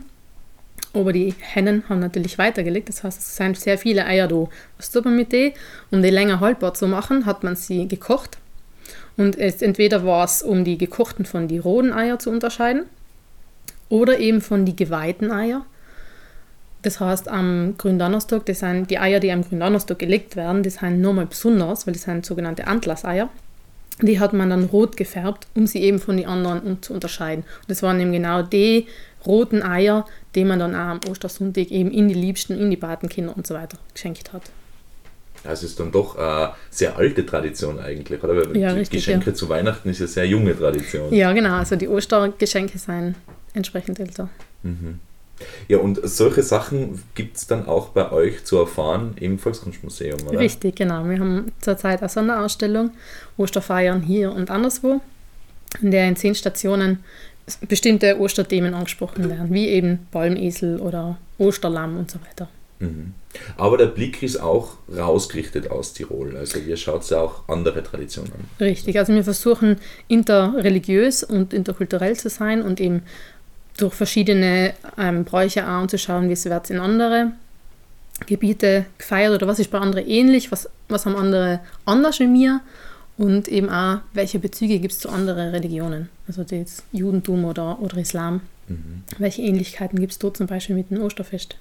Aber 0.94 1.12
die 1.12 1.34
Hennen 1.40 1.84
haben 1.90 2.00
natürlich 2.00 2.38
weitergelegt, 2.38 2.88
das 2.90 3.04
heißt, 3.04 3.20
es 3.20 3.36
sind 3.36 3.58
sehr 3.58 3.78
viele 3.78 4.06
Eier 4.06 4.28
da. 4.28 4.48
Was 4.78 4.92
tut 4.92 5.06
man 5.06 5.16
mit 5.16 5.32
denen? 5.32 5.54
Um 5.92 6.02
die 6.02 6.10
länger 6.10 6.40
haltbar 6.40 6.74
zu 6.74 6.88
machen, 6.88 7.26
hat 7.26 7.44
man 7.44 7.56
sie 7.56 7.88
gekocht 7.88 8.38
und 9.18 9.38
es, 9.38 9.62
entweder 9.62 10.06
war 10.06 10.26
es, 10.26 10.42
um 10.42 10.64
die 10.64 10.78
gekochten 10.78 11.26
von 11.26 11.48
die 11.48 11.58
roten 11.58 11.94
Eier 11.94 12.20
zu 12.20 12.30
unterscheiden 12.30 12.84
oder 13.90 14.20
eben 14.20 14.42
von 14.42 14.66
die 14.66 14.76
geweihten 14.76 15.32
Eier. 15.32 15.66
Das 16.82 17.00
heißt, 17.00 17.30
am 17.30 17.76
Gründonnerstag, 17.78 18.46
das 18.46 18.60
sind 18.60 18.92
die 18.92 19.00
Eier, 19.00 19.20
die 19.20 19.32
am 19.32 19.44
Gründonnerstag 19.44 19.98
gelegt 19.98 20.36
werden, 20.36 20.62
die 20.62 20.70
sind 20.70 21.02
nochmal 21.02 21.26
besonders, 21.26 21.88
weil 21.88 21.94
das 21.94 22.04
sind 22.04 22.26
sogenannte 22.26 22.68
Antlasseier. 22.68 23.30
Die 24.02 24.20
hat 24.20 24.34
man 24.34 24.50
dann 24.50 24.66
rot 24.66 24.98
gefärbt, 24.98 25.48
um 25.56 25.68
sie 25.68 25.82
eben 25.82 26.00
von 26.00 26.18
den 26.18 26.28
anderen 26.28 26.84
zu 26.84 26.94
unterscheiden. 26.94 27.46
Und 27.62 27.70
das 27.70 27.82
waren 27.82 28.00
eben 28.00 28.12
genau 28.12 28.42
die 28.42 28.88
roten 29.26 29.64
Eier, 29.64 30.06
die 30.36 30.44
man 30.44 30.60
dann 30.60 30.76
auch 30.76 30.90
am 30.90 31.00
Ostersonntag 31.10 31.72
eben 31.72 31.92
in 31.92 32.10
die 32.10 32.14
Liebsten, 32.14 32.60
in 32.60 32.70
die 32.70 32.78
Patenkinder 32.78 33.36
und 33.36 33.48
so 33.48 33.54
weiter 33.56 33.78
geschenkt 33.94 34.34
hat. 34.34 34.44
Also 35.46 35.66
ist 35.66 35.80
dann 35.80 35.92
doch 35.92 36.18
eine 36.18 36.54
sehr 36.70 36.98
alte 36.98 37.26
Tradition 37.26 37.80
eigentlich, 37.80 38.24
oder? 38.24 38.36
Weil 38.36 38.58
ja, 38.58 38.72
richtig, 38.72 39.04
Geschenke 39.06 39.32
ja. 39.32 39.34
zu 39.36 39.50
Weihnachten 39.50 39.90
ist 39.90 40.00
ja 40.00 40.08
sehr 40.08 40.28
junge 40.28 40.58
Tradition. 40.58 41.14
Ja, 41.14 41.32
genau. 41.34 41.56
Also 41.56 41.76
die 41.76 41.88
Ostergeschenke 41.88 42.78
sind 42.78 43.16
entsprechend 43.54 44.00
älter. 44.00 44.30
Mhm. 44.64 45.00
Ja, 45.68 45.80
und 45.80 46.00
solche 46.04 46.44
Sachen 46.44 47.04
gibt 47.14 47.38
es 47.38 47.48
dann 47.48 47.68
auch 47.68 47.90
bei 47.90 48.12
euch 48.12 48.46
zu 48.46 48.58
erfahren 48.58 49.16
im 49.20 49.38
Volkskunstmuseum, 49.38 50.20
oder? 50.28 50.40
Richtig, 50.40 50.78
genau. 50.78 51.04
Wir 51.10 51.20
haben 51.20 51.52
zurzeit 51.60 52.00
eine 52.00 52.10
Sonderausstellung, 52.10 52.92
Osterfeiern 53.38 54.02
hier 54.02 54.32
und 54.32 54.50
anderswo, 54.50 55.02
in 55.82 55.92
der 55.92 56.08
in 56.08 56.16
zehn 56.16 56.36
Stationen 56.36 57.04
bestimmte 57.68 58.20
Osterthemen 58.20 58.74
angesprochen 58.74 59.30
werden, 59.30 59.54
wie 59.54 59.68
eben 59.68 60.08
Palmesel 60.12 60.80
oder 60.80 61.18
Osterlamm 61.38 61.98
und 61.98 62.10
so 62.10 62.20
weiter. 62.22 62.48
Mhm. 62.80 63.14
Aber 63.58 63.78
der 63.78 63.88
Blick 63.88 64.24
ist 64.24 64.38
auch 64.38 64.74
rausgerichtet 64.96 65.70
aus 65.70 65.94
Tirol. 65.94 66.38
Also 66.38 66.60
ihr 66.60 66.78
schaut 66.78 67.10
ja 67.10 67.22
auch 67.22 67.48
andere 67.48 67.84
Traditionen 67.84 68.32
an. 68.34 68.40
Richtig, 68.60 68.98
also 68.98 69.14
wir 69.14 69.24
versuchen 69.24 69.78
interreligiös 70.08 71.24
und 71.24 71.54
interkulturell 71.54 72.16
zu 72.16 72.30
sein 72.30 72.62
und 72.62 72.80
eben 72.80 73.04
durch 73.78 73.94
verschiedene 73.94 74.74
ähm, 74.98 75.26
Bräuche 75.26 75.66
anzuschauen, 75.66 76.30
wie 76.30 76.50
wird 76.50 76.64
es 76.64 76.70
in 76.70 76.80
andere 76.80 77.34
Gebiete 78.26 78.86
gefeiert 78.98 79.34
oder 79.34 79.48
was 79.48 79.60
ist 79.60 79.72
bei 79.72 79.80
anderen 79.80 80.08
ähnlich, 80.08 80.52
was, 80.52 80.70
was 80.88 81.06
haben 81.06 81.16
andere 81.16 81.60
anders 81.84 82.20
wie 82.20 82.28
mir 82.28 82.62
und 83.18 83.50
eben 83.50 83.70
auch, 83.70 84.00
welche 84.14 84.40
Bezüge 84.40 84.80
gibt 84.80 84.94
es 84.94 85.00
zu 85.00 85.10
anderen 85.10 85.50
Religionen, 85.50 86.10
also 86.28 86.44
das 86.44 86.84
Judentum 86.94 87.44
oder, 87.44 87.82
oder 87.82 87.98
Islam. 87.98 88.42
Mhm. 88.70 89.04
Welche 89.18 89.42
Ähnlichkeiten 89.42 90.00
gibt 90.00 90.14
es 90.14 90.20
dort 90.20 90.38
zum 90.38 90.48
Beispiel 90.48 90.76
mit 90.76 90.92
dem 90.92 91.02
Osterfest? 91.02 91.58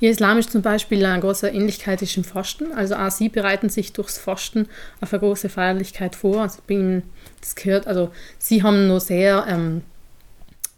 Ja, 0.00 0.10
Islam 0.10 0.38
ist 0.38 0.50
zum 0.50 0.62
Beispiel 0.62 1.04
eine 1.04 1.20
große 1.20 1.48
Ähnlichkeit 1.48 2.02
im 2.16 2.24
Fasten. 2.24 2.72
Also 2.72 2.96
auch 2.96 3.10
sie 3.10 3.28
bereiten 3.28 3.68
sich 3.68 3.92
durchs 3.92 4.18
Fasten 4.18 4.66
auf 5.00 5.12
eine 5.12 5.20
große 5.20 5.48
Feierlichkeit 5.48 6.16
vor. 6.16 6.42
Also 6.42 6.60
bin, 6.66 7.02
das 7.40 7.54
gehört, 7.54 7.86
also 7.86 8.10
sie 8.38 8.62
haben 8.62 8.88
nur 8.88 9.00
sehr 9.00 9.46
ähm, 9.48 9.82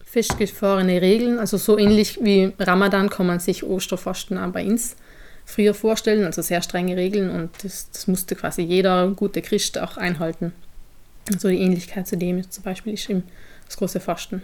festgefahrene 0.04 1.00
Regeln. 1.00 1.38
Also 1.38 1.56
so 1.56 1.78
ähnlich 1.78 2.18
wie 2.22 2.52
Ramadan 2.58 3.08
kann 3.08 3.26
man 3.26 3.40
sich 3.40 3.64
Osterfasten 3.64 4.36
auch 4.38 4.50
bei 4.50 4.64
uns 4.64 4.96
früher 5.44 5.74
vorstellen. 5.74 6.24
Also 6.24 6.42
sehr 6.42 6.62
strenge 6.62 6.96
Regeln 6.96 7.30
und 7.30 7.50
das, 7.62 7.90
das 7.90 8.06
musste 8.08 8.34
quasi 8.34 8.62
jeder 8.62 9.08
gute 9.10 9.40
Christ 9.40 9.78
auch 9.78 9.96
einhalten. 9.96 10.52
Also 11.32 11.48
die 11.48 11.60
Ähnlichkeit 11.60 12.08
zu 12.08 12.16
dem 12.16 12.50
zum 12.50 12.64
Beispiel 12.64 12.94
ist 12.94 13.08
eben 13.08 13.22
das 13.66 13.76
große 13.76 14.00
Fasten. 14.00 14.42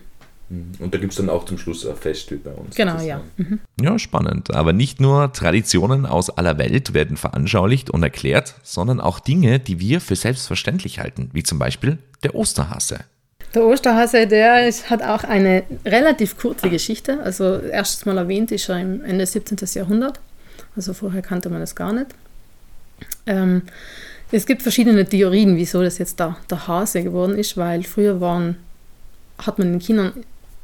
Mhm. 0.50 0.73
Und 0.78 0.95
da 0.95 0.99
gibt 0.99 1.12
es 1.12 1.19
dann 1.19 1.28
auch 1.28 1.45
zum 1.45 1.59
Schluss 1.59 1.87
ein 1.87 1.97
Fest 1.97 2.33
bei 2.43 2.50
uns. 2.52 2.75
Genau, 2.75 3.00
ja. 3.00 3.21
Mhm. 3.37 3.61
Ja, 3.81 3.99
spannend. 3.99 4.55
Aber 4.55 4.73
nicht 4.73 5.00
nur 5.00 5.33
Traditionen 5.33 6.07
aus 6.07 6.31
aller 6.31 6.59
Welt 6.59 6.95
werden 6.95 7.17
veranschaulicht 7.17 7.90
und 7.90 8.02
erklärt, 8.02 8.55
sondern 8.62 9.00
auch 9.00 9.21
Dinge, 9.21 9.59
die 9.61 9.81
wir 9.81 10.00
für 10.00 10.17
selbstverständlich 10.17 10.99
halten, 11.00 11.31
wie 11.33 11.43
zum 11.43 11.59
Beispiel 11.59 11.99
der 12.23 12.35
Osterhase. 12.35 13.00
Der 13.55 13.64
Osterhase, 13.64 14.26
der 14.26 14.69
ist, 14.69 14.90
hat 14.90 15.02
auch 15.02 15.25
eine 15.25 15.64
relativ 15.85 16.37
kurze 16.37 16.69
Geschichte. 16.69 17.21
Also 17.23 17.59
erstes 17.59 18.05
Mal 18.05 18.19
erwähnt 18.19 18.52
ist 18.52 18.69
er 18.69 18.81
im 18.81 19.02
Ende 19.05 19.19
des 19.19 19.33
17. 19.33 19.59
Jahrhundert. 19.75 20.21
Also 20.76 20.93
vorher 20.93 21.23
kannte 21.23 21.49
man 21.49 21.61
das 21.61 21.75
gar 21.75 21.93
nicht. 21.93 22.09
Ähm, 23.26 23.62
es 24.31 24.45
gibt 24.45 24.62
verschiedene 24.62 25.05
Theorien, 25.07 25.57
wieso 25.57 25.83
das 25.83 25.99
jetzt 25.99 26.21
der, 26.21 26.37
der 26.50 26.69
Hase 26.69 27.02
geworden 27.02 27.38
ist, 27.38 27.57
weil 27.57 27.83
früher 27.83 28.21
waren, 28.21 28.57
hat 29.38 29.59
man 29.59 29.73
den 29.73 29.78
Kindern 29.78 30.12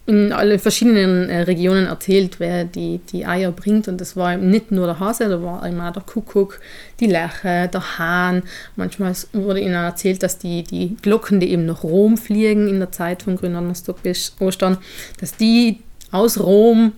in 0.06 0.32
alle 0.32 0.58
verschiedenen 0.58 1.30
äh, 1.30 1.42
Regionen 1.42 1.86
erzählt, 1.86 2.38
wer 2.38 2.64
die, 2.64 3.00
die 3.10 3.24
Eier 3.24 3.52
bringt. 3.52 3.88
Und 3.88 4.00
das 4.00 4.16
war 4.16 4.36
nicht 4.36 4.70
nur 4.70 4.86
der 4.86 5.00
Hase, 5.00 5.28
da 5.28 5.42
war 5.42 5.66
immer 5.66 5.92
der 5.92 6.02
Kuckuck, 6.02 6.60
die 7.00 7.06
Lerche, 7.06 7.70
der 7.72 7.98
Hahn. 7.98 8.42
Manchmal 8.76 9.14
wurde 9.32 9.60
ihnen 9.60 9.74
erzählt, 9.74 10.22
dass 10.22 10.38
die, 10.38 10.62
die 10.62 10.96
Glocken, 11.00 11.40
die 11.40 11.50
eben 11.50 11.64
nach 11.64 11.84
Rom 11.84 12.18
fliegen 12.18 12.68
in 12.68 12.80
der 12.80 12.92
Zeit 12.92 13.22
von 13.22 13.36
Gründonnerstag 13.36 14.02
bis 14.02 14.34
Ostern, 14.40 14.76
dass 15.20 15.36
die 15.36 15.80
aus 16.10 16.38
Rom 16.38 16.92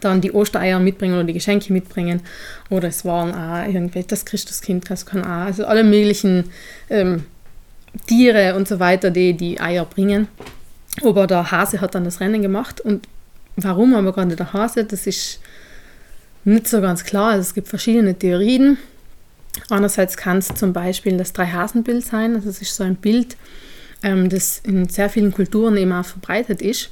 dann 0.00 0.20
die 0.20 0.32
Ostereier 0.32 0.78
mitbringen 0.78 1.14
oder 1.14 1.24
die 1.24 1.32
Geschenke 1.32 1.72
mitbringen. 1.72 2.20
Oder 2.70 2.88
es 2.88 3.04
waren 3.04 3.34
auch 3.34 3.66
irgendwelche, 3.66 4.08
das 4.08 4.24
Christuskind, 4.24 4.88
das 4.88 5.04
kann 5.04 5.22
auch, 5.24 5.46
also 5.46 5.66
alle 5.66 5.82
möglichen 5.82 6.44
ähm, 6.90 7.24
Tiere 8.06 8.54
und 8.54 8.68
so 8.68 8.78
weiter, 8.78 9.10
die 9.10 9.34
die 9.34 9.60
Eier 9.60 9.84
bringen. 9.84 10.28
Aber 11.02 11.26
der 11.26 11.50
Hase 11.50 11.80
hat 11.80 11.94
dann 11.94 12.04
das 12.04 12.20
Rennen 12.20 12.42
gemacht 12.42 12.80
und 12.80 13.06
warum 13.56 13.94
aber 13.94 14.12
gerade 14.12 14.36
der 14.36 14.52
Hase, 14.52 14.84
das 14.84 15.06
ist 15.06 15.40
nicht 16.44 16.68
so 16.68 16.80
ganz 16.80 17.04
klar. 17.04 17.32
Also 17.32 17.42
es 17.42 17.54
gibt 17.54 17.68
verschiedene 17.68 18.14
Theorien. 18.14 18.78
Einerseits 19.68 20.16
kann 20.16 20.38
es 20.38 20.48
zum 20.48 20.72
Beispiel 20.72 21.16
das 21.16 21.32
Drei-Hasen-Bild 21.32 22.04
sein. 22.04 22.36
Also 22.36 22.48
es 22.48 22.62
ist 22.62 22.76
so 22.76 22.84
ein 22.84 22.96
Bild, 22.96 23.36
ähm, 24.02 24.28
das 24.28 24.60
in 24.64 24.88
sehr 24.88 25.10
vielen 25.10 25.32
Kulturen 25.32 25.76
eben 25.76 25.92
auch 25.92 26.04
verbreitet 26.04 26.62
ist. 26.62 26.90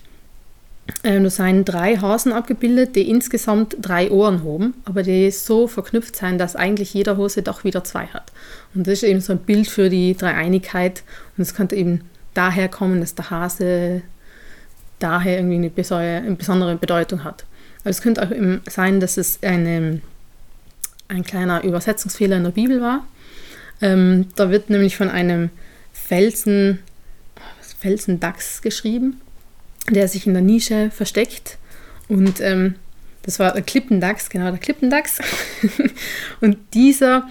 Ähm, 1.03 1.25
da 1.25 1.31
sind 1.31 1.65
drei 1.65 1.97
Hasen 1.97 2.33
abgebildet, 2.33 2.95
die 2.95 3.09
insgesamt 3.09 3.77
drei 3.81 4.11
Ohren 4.11 4.45
haben, 4.45 4.75
aber 4.85 5.03
die 5.03 5.31
so 5.31 5.67
verknüpft 5.67 6.17
sind, 6.17 6.39
dass 6.39 6.57
eigentlich 6.57 6.93
jeder 6.93 7.17
Hose 7.17 7.43
doch 7.43 7.65
wieder 7.65 7.85
zwei 7.85 8.07
hat. 8.09 8.33
Und 8.75 8.87
das 8.87 8.95
ist 8.95 9.05
eben 9.05 9.21
so 9.21 9.33
ein 9.33 9.39
Bild 9.39 9.67
für 9.67 9.89
die 9.89 10.15
Dreieinigkeit. 10.15 11.03
Und 11.37 11.43
es 11.43 11.55
könnte 11.55 11.77
eben 11.77 12.03
daher 12.35 12.69
kommen, 12.69 13.01
dass 13.01 13.15
der 13.15 13.31
Hase 13.31 14.03
daher 14.99 15.37
irgendwie 15.39 15.57
eine 15.57 15.71
besondere, 15.71 16.19
eine 16.19 16.37
besondere 16.37 16.77
Bedeutung 16.77 17.25
hat. 17.25 17.45
Aber 17.81 17.91
es 17.91 18.01
könnte 18.01 18.23
auch 18.23 18.71
sein, 18.71 19.01
dass 19.01 19.17
es 19.17 19.43
eine, 19.43 20.01
ein 21.09 21.25
kleiner 21.25 21.63
Übersetzungsfehler 21.65 22.37
in 22.37 22.45
der 22.45 22.51
Bibel 22.51 22.81
war. 22.81 23.07
Ähm, 23.81 24.27
da 24.37 24.51
wird 24.51 24.71
nämlich 24.71 24.97
von 24.97 25.11
einem 25.11 25.51
Felsen, 25.93 26.79
Felsendachs 27.79 28.63
geschrieben, 28.63 29.21
der 29.91 30.09
sich 30.09 30.27
in 30.27 30.33
der 30.33 30.43
Nische 30.43 30.91
versteckt. 30.91 31.59
Und 32.09 32.41
ähm, 32.41 32.77
das 33.23 33.39
war 33.39 33.53
der 33.53 33.63
Klippendachs, 33.63 34.31
genau, 34.31 34.51
der 34.51 34.61
Klippendachs. 34.61 35.19
und 36.41 36.57
dieser 36.73 37.29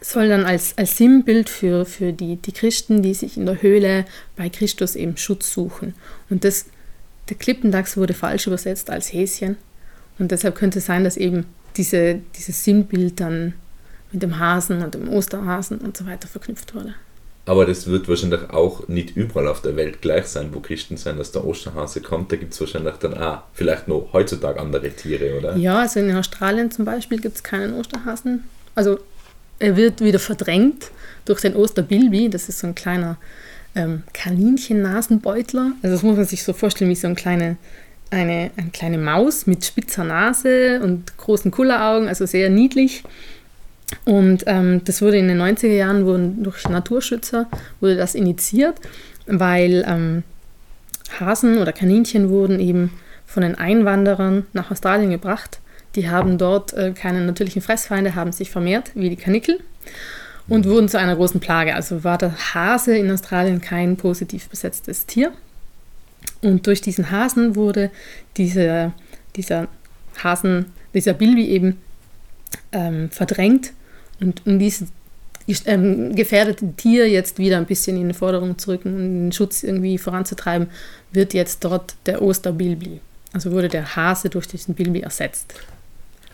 soll 0.00 0.28
dann 0.28 0.44
als, 0.44 0.76
als 0.76 0.96
Sinnbild 0.96 1.48
für, 1.48 1.84
für 1.84 2.12
die, 2.12 2.36
die 2.36 2.52
Christen, 2.52 3.02
die 3.02 3.14
sich 3.14 3.36
in 3.36 3.46
der 3.46 3.62
Höhle 3.62 4.04
bei 4.36 4.48
Christus 4.48 4.96
eben 4.96 5.16
Schutz 5.16 5.52
suchen. 5.52 5.94
Und 6.30 6.44
das, 6.44 6.66
der 7.28 7.36
Klippendachs 7.36 7.96
wurde 7.96 8.14
falsch 8.14 8.46
übersetzt 8.46 8.90
als 8.90 9.12
Häschen. 9.12 9.56
Und 10.18 10.30
deshalb 10.30 10.56
könnte 10.56 10.78
es 10.78 10.86
sein, 10.86 11.04
dass 11.04 11.16
eben 11.16 11.46
diese, 11.76 12.20
dieses 12.36 12.64
Sinnbild 12.64 13.20
dann 13.20 13.54
mit 14.12 14.22
dem 14.22 14.38
Hasen 14.38 14.82
und 14.82 14.94
dem 14.94 15.08
Osterhasen 15.08 15.78
und 15.78 15.96
so 15.96 16.06
weiter 16.06 16.28
verknüpft 16.28 16.74
wurde. 16.74 16.94
Aber 17.46 17.64
das 17.64 17.86
wird 17.86 18.08
wahrscheinlich 18.08 18.50
auch 18.50 18.88
nicht 18.88 19.16
überall 19.16 19.48
auf 19.48 19.62
der 19.62 19.74
Welt 19.74 20.02
gleich 20.02 20.26
sein, 20.26 20.50
wo 20.52 20.60
Christen 20.60 20.98
sein, 20.98 21.16
dass 21.16 21.32
der 21.32 21.46
Osterhase 21.46 22.02
kommt. 22.02 22.30
Da 22.30 22.36
gibt 22.36 22.52
es 22.52 22.60
wahrscheinlich 22.60 22.96
dann 22.96 23.14
auch 23.14 23.42
vielleicht 23.54 23.88
noch 23.88 24.10
heutzutage 24.12 24.60
andere 24.60 24.90
Tiere, 24.90 25.38
oder? 25.38 25.56
Ja, 25.56 25.78
also 25.80 26.00
in 26.00 26.14
Australien 26.14 26.70
zum 26.70 26.84
Beispiel 26.84 27.18
gibt 27.18 27.36
es 27.36 27.42
keinen 27.42 27.72
Osterhasen. 27.72 28.44
Also 28.74 28.98
er 29.58 29.76
wird 29.76 30.00
wieder 30.00 30.18
verdrängt 30.18 30.90
durch 31.24 31.40
den 31.40 31.56
Osterbilby. 31.56 32.28
Das 32.30 32.48
ist 32.48 32.60
so 32.60 32.66
ein 32.66 32.74
kleiner 32.74 33.16
ähm, 33.74 34.02
Kaninchen-Nasenbeutler. 34.12 35.72
Also 35.82 35.96
das 35.96 36.02
muss 36.02 36.16
man 36.16 36.24
sich 36.24 36.42
so 36.42 36.52
vorstellen 36.52 36.90
wie 36.90 36.94
so 36.94 37.08
ein 37.08 37.16
kleine, 37.16 37.56
eine, 38.10 38.50
eine 38.56 38.70
kleine 38.70 38.98
Maus 38.98 39.46
mit 39.46 39.64
spitzer 39.64 40.04
Nase 40.04 40.80
und 40.80 41.16
großen 41.18 41.50
Kulleraugen, 41.50 42.08
also 42.08 42.26
sehr 42.26 42.50
niedlich. 42.50 43.02
Und 44.04 44.44
ähm, 44.46 44.82
das 44.84 45.00
wurde 45.00 45.18
in 45.18 45.28
den 45.28 45.40
90er 45.40 45.68
Jahren 45.68 46.04
wurden 46.04 46.42
durch 46.42 46.68
Naturschützer 46.68 47.48
wurde 47.80 47.96
das 47.96 48.14
initiiert, 48.14 48.76
weil 49.26 49.84
ähm, 49.86 50.24
Hasen 51.18 51.58
oder 51.58 51.72
Kaninchen 51.72 52.28
wurden 52.28 52.60
eben 52.60 52.90
von 53.26 53.42
den 53.42 53.54
Einwanderern 53.54 54.46
nach 54.52 54.70
Australien 54.70 55.10
gebracht 55.10 55.58
die 55.94 56.08
haben 56.08 56.38
dort 56.38 56.72
äh, 56.74 56.92
keine 56.92 57.24
natürlichen 57.24 57.62
Fressfeinde, 57.62 58.14
haben 58.14 58.32
sich 58.32 58.50
vermehrt, 58.50 58.92
wie 58.94 59.08
die 59.08 59.16
Kanickel, 59.16 59.60
und 60.48 60.66
wurden 60.66 60.88
zu 60.88 60.98
einer 60.98 61.16
großen 61.16 61.40
Plage. 61.40 61.74
Also 61.74 62.04
war 62.04 62.18
der 62.18 62.34
Hase 62.54 62.96
in 62.96 63.10
Australien 63.10 63.60
kein 63.60 63.96
positiv 63.96 64.48
besetztes 64.48 65.06
Tier. 65.06 65.32
Und 66.40 66.66
durch 66.66 66.80
diesen 66.80 67.10
Hasen 67.10 67.56
wurde 67.56 67.90
diese, 68.36 68.92
dieser 69.36 69.68
Hasen, 70.22 70.66
dieser 70.94 71.12
Bilby 71.12 71.46
eben 71.48 71.78
ähm, 72.72 73.10
verdrängt. 73.10 73.72
Und 74.20 74.46
um 74.46 74.58
dieses 74.58 74.88
ähm, 75.66 76.14
gefährdete 76.14 76.72
Tier 76.76 77.08
jetzt 77.08 77.38
wieder 77.38 77.56
ein 77.56 77.66
bisschen 77.66 78.00
in 78.00 78.08
die 78.08 78.14
Forderung 78.14 78.58
zu 78.58 78.70
rücken 78.70 78.94
und 78.94 79.24
den 79.24 79.32
Schutz 79.32 79.62
irgendwie 79.62 79.98
voranzutreiben, 79.98 80.68
wird 81.12 81.34
jetzt 81.34 81.64
dort 81.64 81.94
der 82.06 82.22
Osterbilby. 82.22 83.00
Also 83.32 83.52
wurde 83.52 83.68
der 83.68 83.96
Hase 83.96 84.30
durch 84.30 84.48
diesen 84.48 84.74
Bilby 84.74 85.00
ersetzt. 85.00 85.54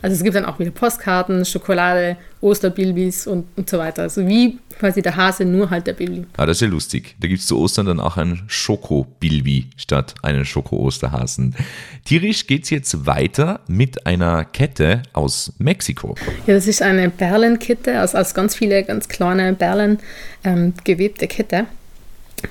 Also 0.01 0.15
es 0.15 0.23
gibt 0.23 0.35
dann 0.35 0.45
auch 0.45 0.59
wieder 0.59 0.71
Postkarten, 0.71 1.45
Schokolade, 1.45 2.17
Osterbilbis 2.41 3.27
und, 3.27 3.45
und 3.55 3.69
so 3.69 3.77
weiter. 3.77 4.03
Also 4.03 4.27
wie 4.27 4.59
quasi 4.77 5.01
der 5.01 5.15
Hase, 5.15 5.45
nur 5.45 5.69
halt 5.69 5.87
der 5.87 5.93
Bilby. 5.93 6.25
Ah, 6.37 6.45
das 6.45 6.57
ist 6.57 6.61
ja 6.61 6.67
lustig. 6.67 7.15
Da 7.19 7.27
gibt 7.27 7.39
es 7.39 7.47
zu 7.47 7.57
Ostern 7.57 7.85
dann 7.85 7.99
auch 7.99 8.17
ein 8.17 8.43
Schokobilby 8.47 9.67
statt 9.77 10.15
einen 10.21 10.45
Schoko-Osterhasen. 10.45 11.55
Tierisch 12.03 12.45
geht 12.47 12.65
es 12.65 12.69
jetzt 12.69 13.05
weiter 13.05 13.61
mit 13.67 14.05
einer 14.05 14.45
Kette 14.45 15.03
aus 15.13 15.53
Mexiko. 15.57 16.15
Ja, 16.45 16.53
das 16.53 16.67
ist 16.67 16.81
eine 16.81 17.09
Perlenkette, 17.09 17.99
also 17.99 18.17
aus 18.17 18.33
ganz 18.33 18.55
viele 18.55 18.83
ganz 18.83 19.07
kleine 19.07 19.53
Perlen 19.53 19.99
ähm, 20.43 20.73
gewebte 20.83 21.27
Kette. 21.27 21.65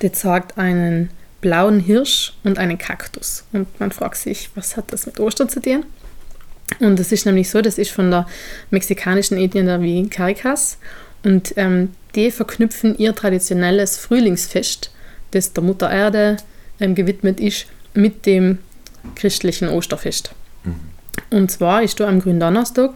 Die 0.01 0.11
zeigt 0.11 0.57
einen 0.57 1.09
blauen 1.41 1.79
Hirsch 1.79 2.33
und 2.43 2.57
einen 2.57 2.77
Kaktus. 2.77 3.45
Und 3.53 3.79
man 3.79 3.91
fragt 3.91 4.17
sich, 4.17 4.49
was 4.55 4.75
hat 4.75 4.91
das 4.91 5.05
mit 5.05 5.19
Ostern 5.19 5.47
zu 5.47 5.61
tun? 5.61 5.85
Und 6.79 6.99
es 6.99 7.11
ist 7.11 7.25
nämlich 7.25 7.49
so, 7.49 7.61
das 7.61 7.77
ist 7.77 7.91
von 7.91 8.11
der 8.11 8.27
mexikanischen 8.71 9.37
Ethnie 9.37 9.63
der 9.63 9.81
wie 9.81 10.07
Caricas. 10.09 10.77
Und 11.23 11.53
ähm, 11.57 11.91
die 12.15 12.31
verknüpfen 12.31 12.97
ihr 12.97 13.13
traditionelles 13.13 13.97
Frühlingsfest, 13.97 14.91
das 15.31 15.53
der 15.53 15.63
Mutter 15.63 15.89
Erde 15.89 16.37
ähm, 16.79 16.95
gewidmet 16.95 17.39
ist, 17.39 17.67
mit 17.93 18.25
dem 18.25 18.59
christlichen 19.15 19.69
Osterfest. 19.69 20.31
Mhm. 20.63 20.75
Und 21.29 21.51
zwar 21.51 21.83
ist 21.83 21.99
da 21.99 22.07
am 22.07 22.19
Gründonnerstag 22.19 22.91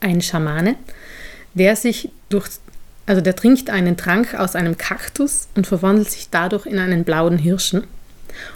ein 0.00 0.20
Schamane, 0.20 0.76
der 1.54 1.76
sich 1.76 2.10
durch, 2.28 2.48
also 3.06 3.20
der 3.20 3.34
trinkt 3.34 3.70
einen 3.70 3.96
Trank 3.96 4.34
aus 4.34 4.54
einem 4.54 4.76
Kaktus 4.76 5.48
und 5.54 5.66
verwandelt 5.66 6.10
sich 6.10 6.28
dadurch 6.30 6.66
in 6.66 6.78
einen 6.78 7.04
blauen 7.04 7.38
Hirschen. 7.38 7.84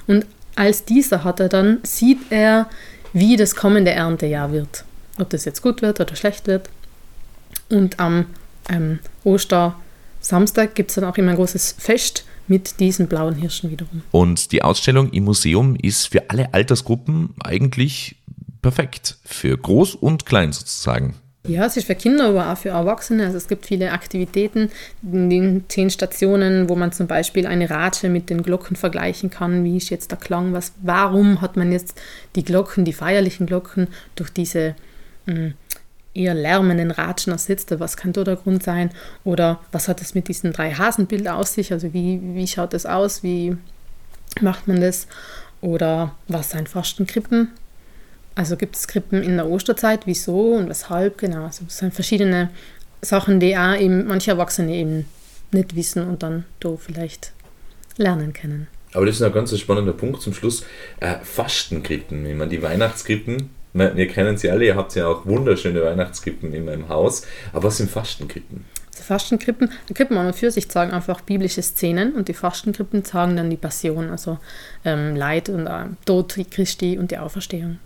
Und 0.07 0.27
als 0.55 0.85
dieser 0.85 1.25
hat 1.25 1.41
er 1.41 1.49
dann, 1.49 1.81
sieht 1.83 2.21
er, 2.31 2.69
wie 3.13 3.37
das 3.37 3.55
kommende 3.55 3.93
Erntejahr 3.93 4.53
wird. 4.53 4.85
Ob 5.19 5.31
das 5.31 5.45
jetzt 5.45 5.63
gut 5.63 5.83
wird 5.83 6.01
oder 6.01 6.17
schlecht 6.17 6.47
wird. 6.47 6.69
Und 7.69 8.01
am 8.01 8.27
ähm, 8.69 8.99
Ostersamstag 9.25 10.75
gibt 10.75 10.91
es 10.91 10.97
dann 10.97 11.05
auch 11.05 11.17
immer 11.17 11.31
ein 11.31 11.37
großes 11.37 11.77
Fest 11.79 12.25
mit 12.49 12.81
diesen 12.81 13.09
blauen 13.09 13.35
Hirschen 13.35 13.71
wiederum. 13.71 14.03
Und 14.11 14.53
die 14.53 14.63
Ausstellung 14.63 15.11
im 15.11 15.25
Museum 15.25 15.77
ist 15.77 16.09
für 16.09 16.29
alle 16.31 16.53
Altersgruppen 16.53 17.35
eigentlich 17.43 18.17
perfekt. 18.61 19.17
Für 19.25 19.57
groß 19.57 19.95
und 19.95 20.27
klein 20.27 20.53
sozusagen. 20.53 21.15
Ja, 21.45 21.67
es 21.67 21.77
ist 21.77 21.89
für 21.89 21.97
Kinder, 21.97 22.29
aber 22.29 22.53
auch 22.53 22.59
für 22.59 22.69
Erwachsene. 22.69 23.25
Also 23.25 23.37
es 23.37 23.49
gibt 23.49 23.67
viele 23.67 23.91
Aktivitäten 23.91 24.71
in 25.03 25.29
den 25.29 25.65
zehn 25.69 25.91
Stationen, 25.91 26.69
wo 26.69 26.77
man 26.77 26.93
zum 26.93 27.09
Beispiel 27.09 27.47
eine 27.49 27.69
Ratsche 27.69 28.09
mit 28.09 28.31
den 28.31 28.45
Glocken 28.45 28.77
vergleichen 28.77 29.29
kann. 29.29 29.65
Wie 29.65 29.77
ist 29.77 29.91
jetzt 29.91 30.13
der 30.13 30.19
Klang? 30.19 30.53
Was, 30.53 30.73
warum 30.83 31.41
hat 31.41 31.57
man 31.57 31.73
jetzt 31.73 32.01
die 32.37 32.45
Glocken, 32.45 32.85
die 32.85 32.93
feierlichen 32.93 33.47
Glocken, 33.47 33.89
durch 34.15 34.31
diese 34.31 34.77
mh, 35.27 35.35
hm, 35.35 35.55
eher 36.15 36.35
lärmenden 36.35 36.93
Ratschen 36.93 37.33
ersetzt? 37.33 37.75
Was 37.77 37.97
kann 37.97 38.13
da 38.13 38.23
der 38.23 38.37
Grund 38.37 38.63
sein? 38.63 38.91
Oder 39.25 39.59
was 39.73 39.89
hat 39.89 40.01
es 40.01 40.15
mit 40.15 40.29
diesem 40.29 40.53
drei 40.53 40.73
Hasenbild 40.73 41.27
aus 41.27 41.55
sich? 41.55 41.73
Also 41.73 41.93
wie, 41.93 42.21
wie 42.23 42.47
schaut 42.47 42.73
das 42.73 42.87
aus? 42.87 43.25
Wie 43.25 43.57
macht 44.41 44.69
man 44.69 44.81
das? 44.81 45.09
Oder 45.61 46.15
was 46.29 46.51
sind 46.51 46.69
Fastenkrippen? 46.69 47.49
Also 48.35 48.57
gibt 48.57 48.77
es 48.77 48.89
Krippen 48.89 49.23
in 49.23 49.37
der 49.37 49.47
Osterzeit, 49.47 50.07
wieso 50.07 50.55
und 50.55 50.69
weshalb, 50.69 51.19
genau. 51.19 51.45
Also 51.45 51.65
es 51.67 51.79
sind 51.79 51.93
verschiedene 51.93 52.51
Sachen, 53.03 53.41
die 53.41 53.57
auch 53.57 53.77
eben 53.77 54.07
manche 54.07 54.31
Erwachsene 54.31 54.75
eben 54.75 55.07
nicht 55.51 55.77
wissen 55.77 56.07
und 56.07 56.23
dann 56.23 56.45
da 56.61 56.77
vielleicht 56.77 57.33
lernen 57.97 58.33
können. 58.33 58.69
Aber 58.95 59.07
das 59.07 59.17
ist 59.17 59.23
ein 59.23 59.33
ganz 59.33 59.59
spannender 59.59 59.93
Punkt 59.93 60.23
zum 60.23 60.35
Schluss. 60.35 60.65
Äh, 61.01 61.17
Fastenkrippen, 61.23 62.25
ich 62.27 62.35
meine, 62.35 62.51
die 62.51 62.63
Weihnachtskrippen, 62.63 63.51
wir 63.75 64.07
kennen 64.09 64.37
sie 64.37 64.51
alle, 64.51 64.67
ihr 64.67 64.77
habt 64.77 64.95
ja 64.95 65.07
auch 65.07 65.25
wunderschöne 65.25 65.83
Weihnachtskrippen 65.83 66.53
in 66.53 66.67
meinem 66.67 66.89
Haus. 66.91 67.27
Aber 67.53 67.65
was 67.65 67.79
sind 67.79 67.91
Fastenkrippen? 67.91 68.67
Also 68.91 69.03
Fastenkrippen, 69.05 69.71
Krippen 69.95 70.19
an 70.19 70.27
und 70.27 70.37
für 70.37 70.51
sich 70.51 70.69
zeigen 70.69 70.93
einfach 70.93 71.23
biblische 71.23 71.63
Szenen 71.63 72.13
und 72.13 72.29
die 72.29 72.35
Fastenkrippen 72.35 73.05
zeigen 73.05 73.37
dann 73.37 73.49
die 73.49 73.57
Passion, 73.57 74.11
also 74.11 74.39
ähm, 74.85 75.17
Leid 75.17 75.49
und 75.49 75.67
äh, 75.67 75.87
Tod 76.05 76.37
Christi 76.51 76.99
und 76.99 77.11
die 77.11 77.19
Auferstehung 77.19 77.79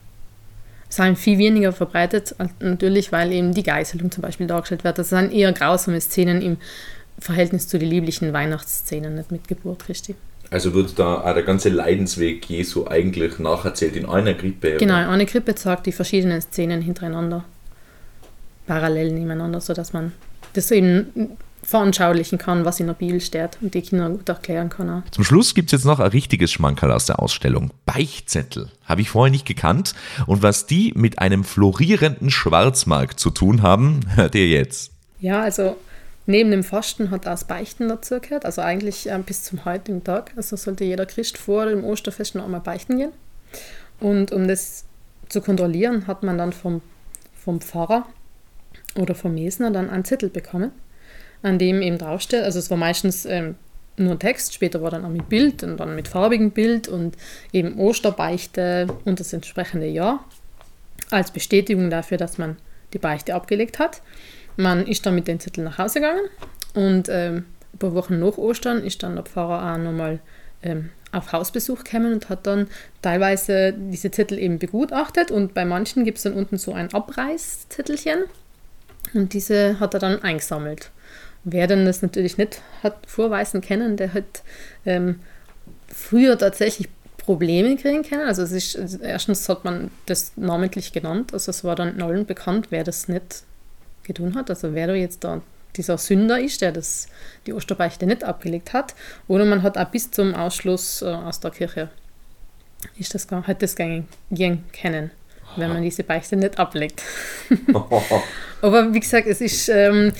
sind 0.88 1.18
viel 1.18 1.38
weniger 1.38 1.72
verbreitet, 1.72 2.34
natürlich, 2.60 3.12
weil 3.12 3.32
eben 3.32 3.52
die 3.52 3.62
Geißelung 3.62 4.10
zum 4.10 4.22
Beispiel 4.22 4.46
dargestellt 4.46 4.84
wird. 4.84 4.98
Das 4.98 5.10
sind 5.10 5.32
eher 5.32 5.52
grausame 5.52 6.00
Szenen 6.00 6.42
im 6.42 6.56
Verhältnis 7.18 7.66
zu 7.68 7.78
den 7.78 7.90
lieblichen 7.90 8.32
Weihnachtsszenen, 8.32 9.14
nicht 9.14 9.32
mit 9.32 9.48
Geburt 9.48 9.84
Christi. 9.84 10.14
Also 10.50 10.74
wird 10.74 10.98
da 10.98 11.22
auch 11.22 11.34
der 11.34 11.42
ganze 11.42 11.70
Leidensweg 11.70 12.48
Jesu 12.48 12.86
eigentlich 12.86 13.38
nacherzählt 13.38 13.96
in 13.96 14.06
einer 14.06 14.34
Krippe? 14.34 14.76
Genau, 14.76 14.94
eine 14.94 15.26
Krippe 15.26 15.54
zeigt 15.54 15.86
die 15.86 15.92
verschiedenen 15.92 16.40
Szenen 16.40 16.82
hintereinander, 16.82 17.44
parallel 18.66 19.12
nebeneinander, 19.12 19.60
sodass 19.60 19.92
man 19.92 20.12
das 20.52 20.70
eben 20.70 21.36
veranschaulichen 21.66 22.38
kann, 22.38 22.64
was 22.64 22.78
in 22.78 22.86
der 22.86 22.94
Bibel 22.94 23.20
steht 23.20 23.58
und 23.60 23.74
die 23.74 23.82
Kinder 23.82 24.08
gut 24.08 24.28
erklären 24.28 24.68
kann. 24.68 24.88
Auch. 24.88 25.10
Zum 25.10 25.24
Schluss 25.24 25.52
gibt 25.52 25.72
es 25.72 25.80
jetzt 25.80 25.84
noch 25.84 25.98
ein 25.98 26.10
richtiges 26.10 26.52
Schmankerl 26.52 26.92
aus 26.92 27.06
der 27.06 27.20
Ausstellung. 27.20 27.72
Beichtzettel. 27.84 28.70
Habe 28.84 29.00
ich 29.00 29.10
vorher 29.10 29.32
nicht 29.32 29.46
gekannt. 29.46 29.94
Und 30.26 30.44
was 30.44 30.66
die 30.66 30.92
mit 30.94 31.18
einem 31.18 31.42
florierenden 31.42 32.30
Schwarzmarkt 32.30 33.18
zu 33.18 33.30
tun 33.30 33.62
haben, 33.62 34.00
hört 34.14 34.36
ihr 34.36 34.46
jetzt. 34.46 34.92
Ja, 35.18 35.42
also 35.42 35.76
neben 36.26 36.52
dem 36.52 36.62
Fasten 36.62 37.10
hat 37.10 37.26
auch 37.26 37.32
das 37.32 37.44
Beichten 37.44 37.88
dazu 37.88 38.20
gehört. 38.20 38.44
Also 38.44 38.62
eigentlich 38.62 39.10
äh, 39.10 39.18
bis 39.18 39.42
zum 39.42 39.64
heutigen 39.64 40.04
Tag. 40.04 40.32
Also 40.36 40.54
sollte 40.54 40.84
jeder 40.84 41.04
Christ 41.04 41.36
vor 41.36 41.66
dem 41.66 41.82
Osterfest 41.82 42.36
noch 42.36 42.44
einmal 42.44 42.60
beichten 42.60 42.96
gehen. 42.96 43.12
Und 43.98 44.30
um 44.30 44.46
das 44.46 44.84
zu 45.28 45.40
kontrollieren, 45.40 46.06
hat 46.06 46.22
man 46.22 46.38
dann 46.38 46.52
vom, 46.52 46.80
vom 47.34 47.60
Pfarrer 47.60 48.06
oder 48.94 49.16
vom 49.16 49.34
Mesner 49.34 49.72
dann 49.72 49.90
einen 49.90 50.04
Zettel 50.04 50.30
bekommen 50.30 50.70
an 51.46 51.58
dem 51.58 51.80
eben 51.80 51.96
draufsteht. 51.96 52.42
Also 52.42 52.58
es 52.58 52.70
war 52.70 52.76
meistens 52.76 53.24
ähm, 53.24 53.54
nur 53.96 54.18
Text, 54.18 54.52
später 54.52 54.82
war 54.82 54.90
dann 54.90 55.04
auch 55.04 55.10
mit 55.10 55.28
Bild 55.28 55.62
und 55.62 55.78
dann 55.78 55.94
mit 55.94 56.08
farbigem 56.08 56.50
Bild 56.50 56.88
und 56.88 57.16
eben 57.52 57.78
Osterbeichte 57.78 58.88
und 59.04 59.20
das 59.20 59.32
entsprechende 59.32 59.86
Jahr 59.86 60.24
als 61.10 61.30
Bestätigung 61.30 61.88
dafür, 61.88 62.18
dass 62.18 62.36
man 62.36 62.56
die 62.92 62.98
Beichte 62.98 63.34
abgelegt 63.34 63.78
hat. 63.78 64.02
Man 64.56 64.86
ist 64.86 65.06
dann 65.06 65.14
mit 65.14 65.28
dem 65.28 65.38
Zettel 65.38 65.64
nach 65.64 65.78
Hause 65.78 66.00
gegangen 66.00 66.28
und 66.74 67.08
ähm, 67.08 67.44
ein 67.72 67.78
paar 67.78 67.94
Wochen 67.94 68.18
nach 68.18 68.36
Ostern 68.38 68.82
ist 68.82 69.02
dann 69.02 69.14
der 69.14 69.24
Pfarrer 69.24 69.72
auch 69.72 69.78
nochmal 69.78 70.18
ähm, 70.62 70.90
auf 71.12 71.32
Hausbesuch 71.32 71.84
gekommen 71.84 72.12
und 72.12 72.28
hat 72.28 72.46
dann 72.46 72.68
teilweise 73.02 73.72
diese 73.72 74.10
Zettel 74.10 74.38
eben 74.38 74.58
begutachtet 74.58 75.30
und 75.30 75.54
bei 75.54 75.64
manchen 75.64 76.04
gibt 76.04 76.18
es 76.18 76.24
dann 76.24 76.32
unten 76.32 76.58
so 76.58 76.72
ein 76.72 76.92
Abreißzettelchen 76.92 78.24
und 79.14 79.32
diese 79.32 79.78
hat 79.78 79.94
er 79.94 80.00
dann 80.00 80.22
eingesammelt. 80.22 80.90
Wer 81.48 81.68
denn 81.68 81.86
das 81.86 82.02
natürlich 82.02 82.38
nicht 82.38 82.60
hat 82.82 82.96
vorweisen 83.06 83.60
können, 83.60 83.96
der 83.96 84.14
hat 84.14 84.42
ähm, 84.84 85.20
früher 85.86 86.36
tatsächlich 86.36 86.88
Probleme 87.18 87.76
kriegen 87.76 88.02
können. 88.02 88.26
Also 88.26 88.42
es 88.42 88.50
ist, 88.50 88.76
also 88.76 88.98
erstens 88.98 89.48
hat 89.48 89.64
man 89.64 89.92
das 90.06 90.32
namentlich 90.34 90.92
genannt, 90.92 91.32
also 91.32 91.50
es 91.50 91.62
war 91.62 91.76
dann 91.76 92.02
allen 92.02 92.26
bekannt, 92.26 92.66
wer 92.70 92.82
das 92.82 93.06
nicht 93.06 93.44
getan 94.02 94.34
hat. 94.34 94.50
Also 94.50 94.74
wer 94.74 94.88
da 94.88 94.94
jetzt 94.94 95.22
da 95.22 95.40
dieser 95.76 95.98
Sünder 95.98 96.40
ist, 96.40 96.62
der 96.62 96.72
das, 96.72 97.06
die 97.46 97.52
Osterbeichte 97.52 98.06
nicht 98.06 98.24
abgelegt 98.24 98.72
hat. 98.72 98.96
Oder 99.28 99.44
man 99.44 99.62
hat 99.62 99.78
auch 99.78 99.88
bis 99.88 100.10
zum 100.10 100.34
Ausschluss 100.34 101.00
äh, 101.02 101.06
aus 101.06 101.38
der 101.38 101.52
Kirche 101.52 101.90
ist 102.98 103.14
das, 103.14 103.28
hat 103.30 103.62
das 103.62 103.76
gehen, 103.76 104.08
gehen 104.32 104.64
können, 104.80 105.12
wenn 105.54 105.68
man 105.68 105.82
diese 105.82 106.02
Beichte 106.02 106.34
nicht 106.34 106.58
ablegt. 106.58 107.02
Aber 108.62 108.92
wie 108.92 109.00
gesagt, 109.00 109.28
es 109.28 109.40
ist 109.40 109.68
ähm, 109.68 110.12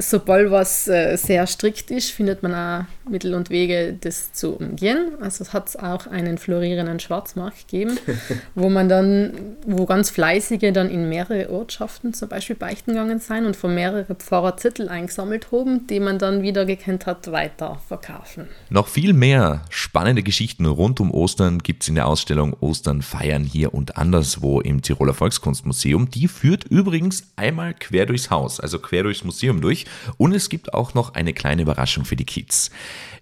sobald 0.00 0.50
was 0.50 0.88
äh, 0.88 1.16
sehr 1.16 1.46
strikt 1.46 1.90
ist, 1.90 2.10
findet 2.10 2.42
man 2.42 2.54
auch 2.54 2.84
Mittel 3.10 3.34
und 3.34 3.50
Wege, 3.50 3.96
das 4.00 4.32
zu 4.32 4.56
umgehen. 4.56 5.12
Also 5.20 5.42
es 5.42 5.52
hat 5.52 5.76
auch 5.78 6.06
einen 6.06 6.38
florierenden 6.38 7.00
Schwarzmarkt 7.00 7.68
gegeben, 7.68 7.98
wo 8.54 8.68
man 8.70 8.88
dann, 8.88 9.32
wo 9.66 9.86
ganz 9.86 10.10
Fleißige 10.10 10.72
dann 10.72 10.90
in 10.90 11.08
mehrere 11.08 11.50
Ortschaften 11.50 12.14
zum 12.14 12.28
Beispiel 12.28 12.56
beichten 12.56 12.92
gegangen 12.92 13.20
sind 13.20 13.46
und 13.46 13.56
von 13.56 13.74
mehreren 13.74 14.16
Pfarrer 14.16 14.56
Zettel 14.56 14.88
eingesammelt 14.88 15.52
haben, 15.52 15.86
die 15.86 16.00
man 16.00 16.18
dann 16.18 16.42
wieder 16.42 16.64
gekannt 16.64 17.06
hat, 17.06 17.30
weiter 17.32 17.80
verkaufen. 17.88 18.48
Noch 18.68 18.88
viel 18.88 19.12
mehr 19.12 19.62
spannende 19.70 20.22
Geschichten 20.22 20.66
rund 20.66 21.00
um 21.00 21.10
Ostern 21.10 21.58
gibt 21.58 21.82
es 21.82 21.88
in 21.88 21.94
der 21.96 22.06
Ausstellung 22.06 22.56
Ostern 22.60 23.02
feiern 23.02 23.44
hier 23.44 23.74
und 23.74 23.96
anderswo 23.96 24.60
im 24.60 24.82
Tiroler 24.82 25.14
Volkskunstmuseum. 25.14 26.10
Die 26.10 26.28
führt 26.28 26.64
übrigens 26.64 27.24
einmal 27.36 27.74
quer 27.74 28.06
durchs 28.06 28.30
Haus, 28.30 28.60
also 28.60 28.78
quer 28.78 29.02
durchs 29.02 29.24
Museum 29.24 29.60
durch. 29.60 29.86
Und 30.16 30.34
es 30.34 30.48
gibt 30.48 30.74
auch 30.74 30.94
noch 30.94 31.14
eine 31.14 31.32
kleine 31.32 31.62
Überraschung 31.62 32.04
für 32.04 32.16
die 32.16 32.24
Kids. 32.24 32.70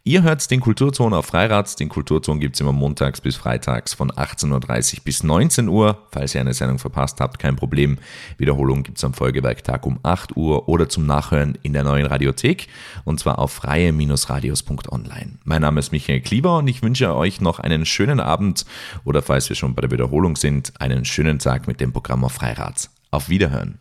Ihr 0.09 0.23
hört 0.23 0.51
den 0.51 0.61
Kulturton 0.61 1.13
auf 1.13 1.27
Freirad. 1.27 1.79
Den 1.79 1.91
Kulturton 1.91 2.41
gibt 2.41 2.55
es 2.55 2.63
immer 2.63 2.73
montags 2.73 3.21
bis 3.21 3.37
freitags 3.37 3.93
von 3.93 4.11
18.30 4.11 4.95
Uhr 4.95 5.01
bis 5.05 5.23
19 5.23 5.69
Uhr. 5.69 5.99
Falls 6.13 6.35
ihr 6.35 6.41
eine 6.41 6.55
Sendung 6.55 6.79
verpasst 6.79 7.21
habt, 7.21 7.39
kein 7.39 7.57
Problem. 7.57 7.99
Wiederholung 8.39 8.85
gibt 8.85 8.97
es 8.97 9.05
am 9.05 9.13
Folgewerktag 9.13 9.85
um 9.85 9.99
8 10.03 10.35
Uhr 10.35 10.67
oder 10.67 10.89
zum 10.89 11.05
Nachhören 11.05 11.59
in 11.63 11.75
der 11.75 11.85
neuen 11.85 12.07
Radiothek 12.07 12.69
und 13.05 13.21
zwar 13.21 13.39
auf 13.39 13.53
freie-radios.online. 13.53 15.39
Mein 15.45 15.61
Name 15.61 15.81
ist 15.81 15.93
Michael 15.93 16.23
Klieber 16.23 16.57
und 16.57 16.69
ich 16.69 16.83
wünsche 16.83 17.15
euch 17.15 17.43
noch 17.43 17.61
einen 17.61 17.85
schönen 17.85 18.21
Abend 18.21 18.65
oder 19.05 19.21
falls 19.21 19.51
wir 19.51 19.57
schon 19.57 19.75
bei 19.75 19.83
der 19.83 19.91
Wiederholung 19.91 20.37
sind, 20.37 20.73
einen 20.81 21.05
schönen 21.05 21.39
Tag 21.39 21.67
mit 21.67 21.81
dem 21.81 21.93
Programm 21.93 22.25
auf 22.25 22.33
Freirad. 22.33 22.89
Auf 23.11 23.29
Wiederhören. 23.29 23.79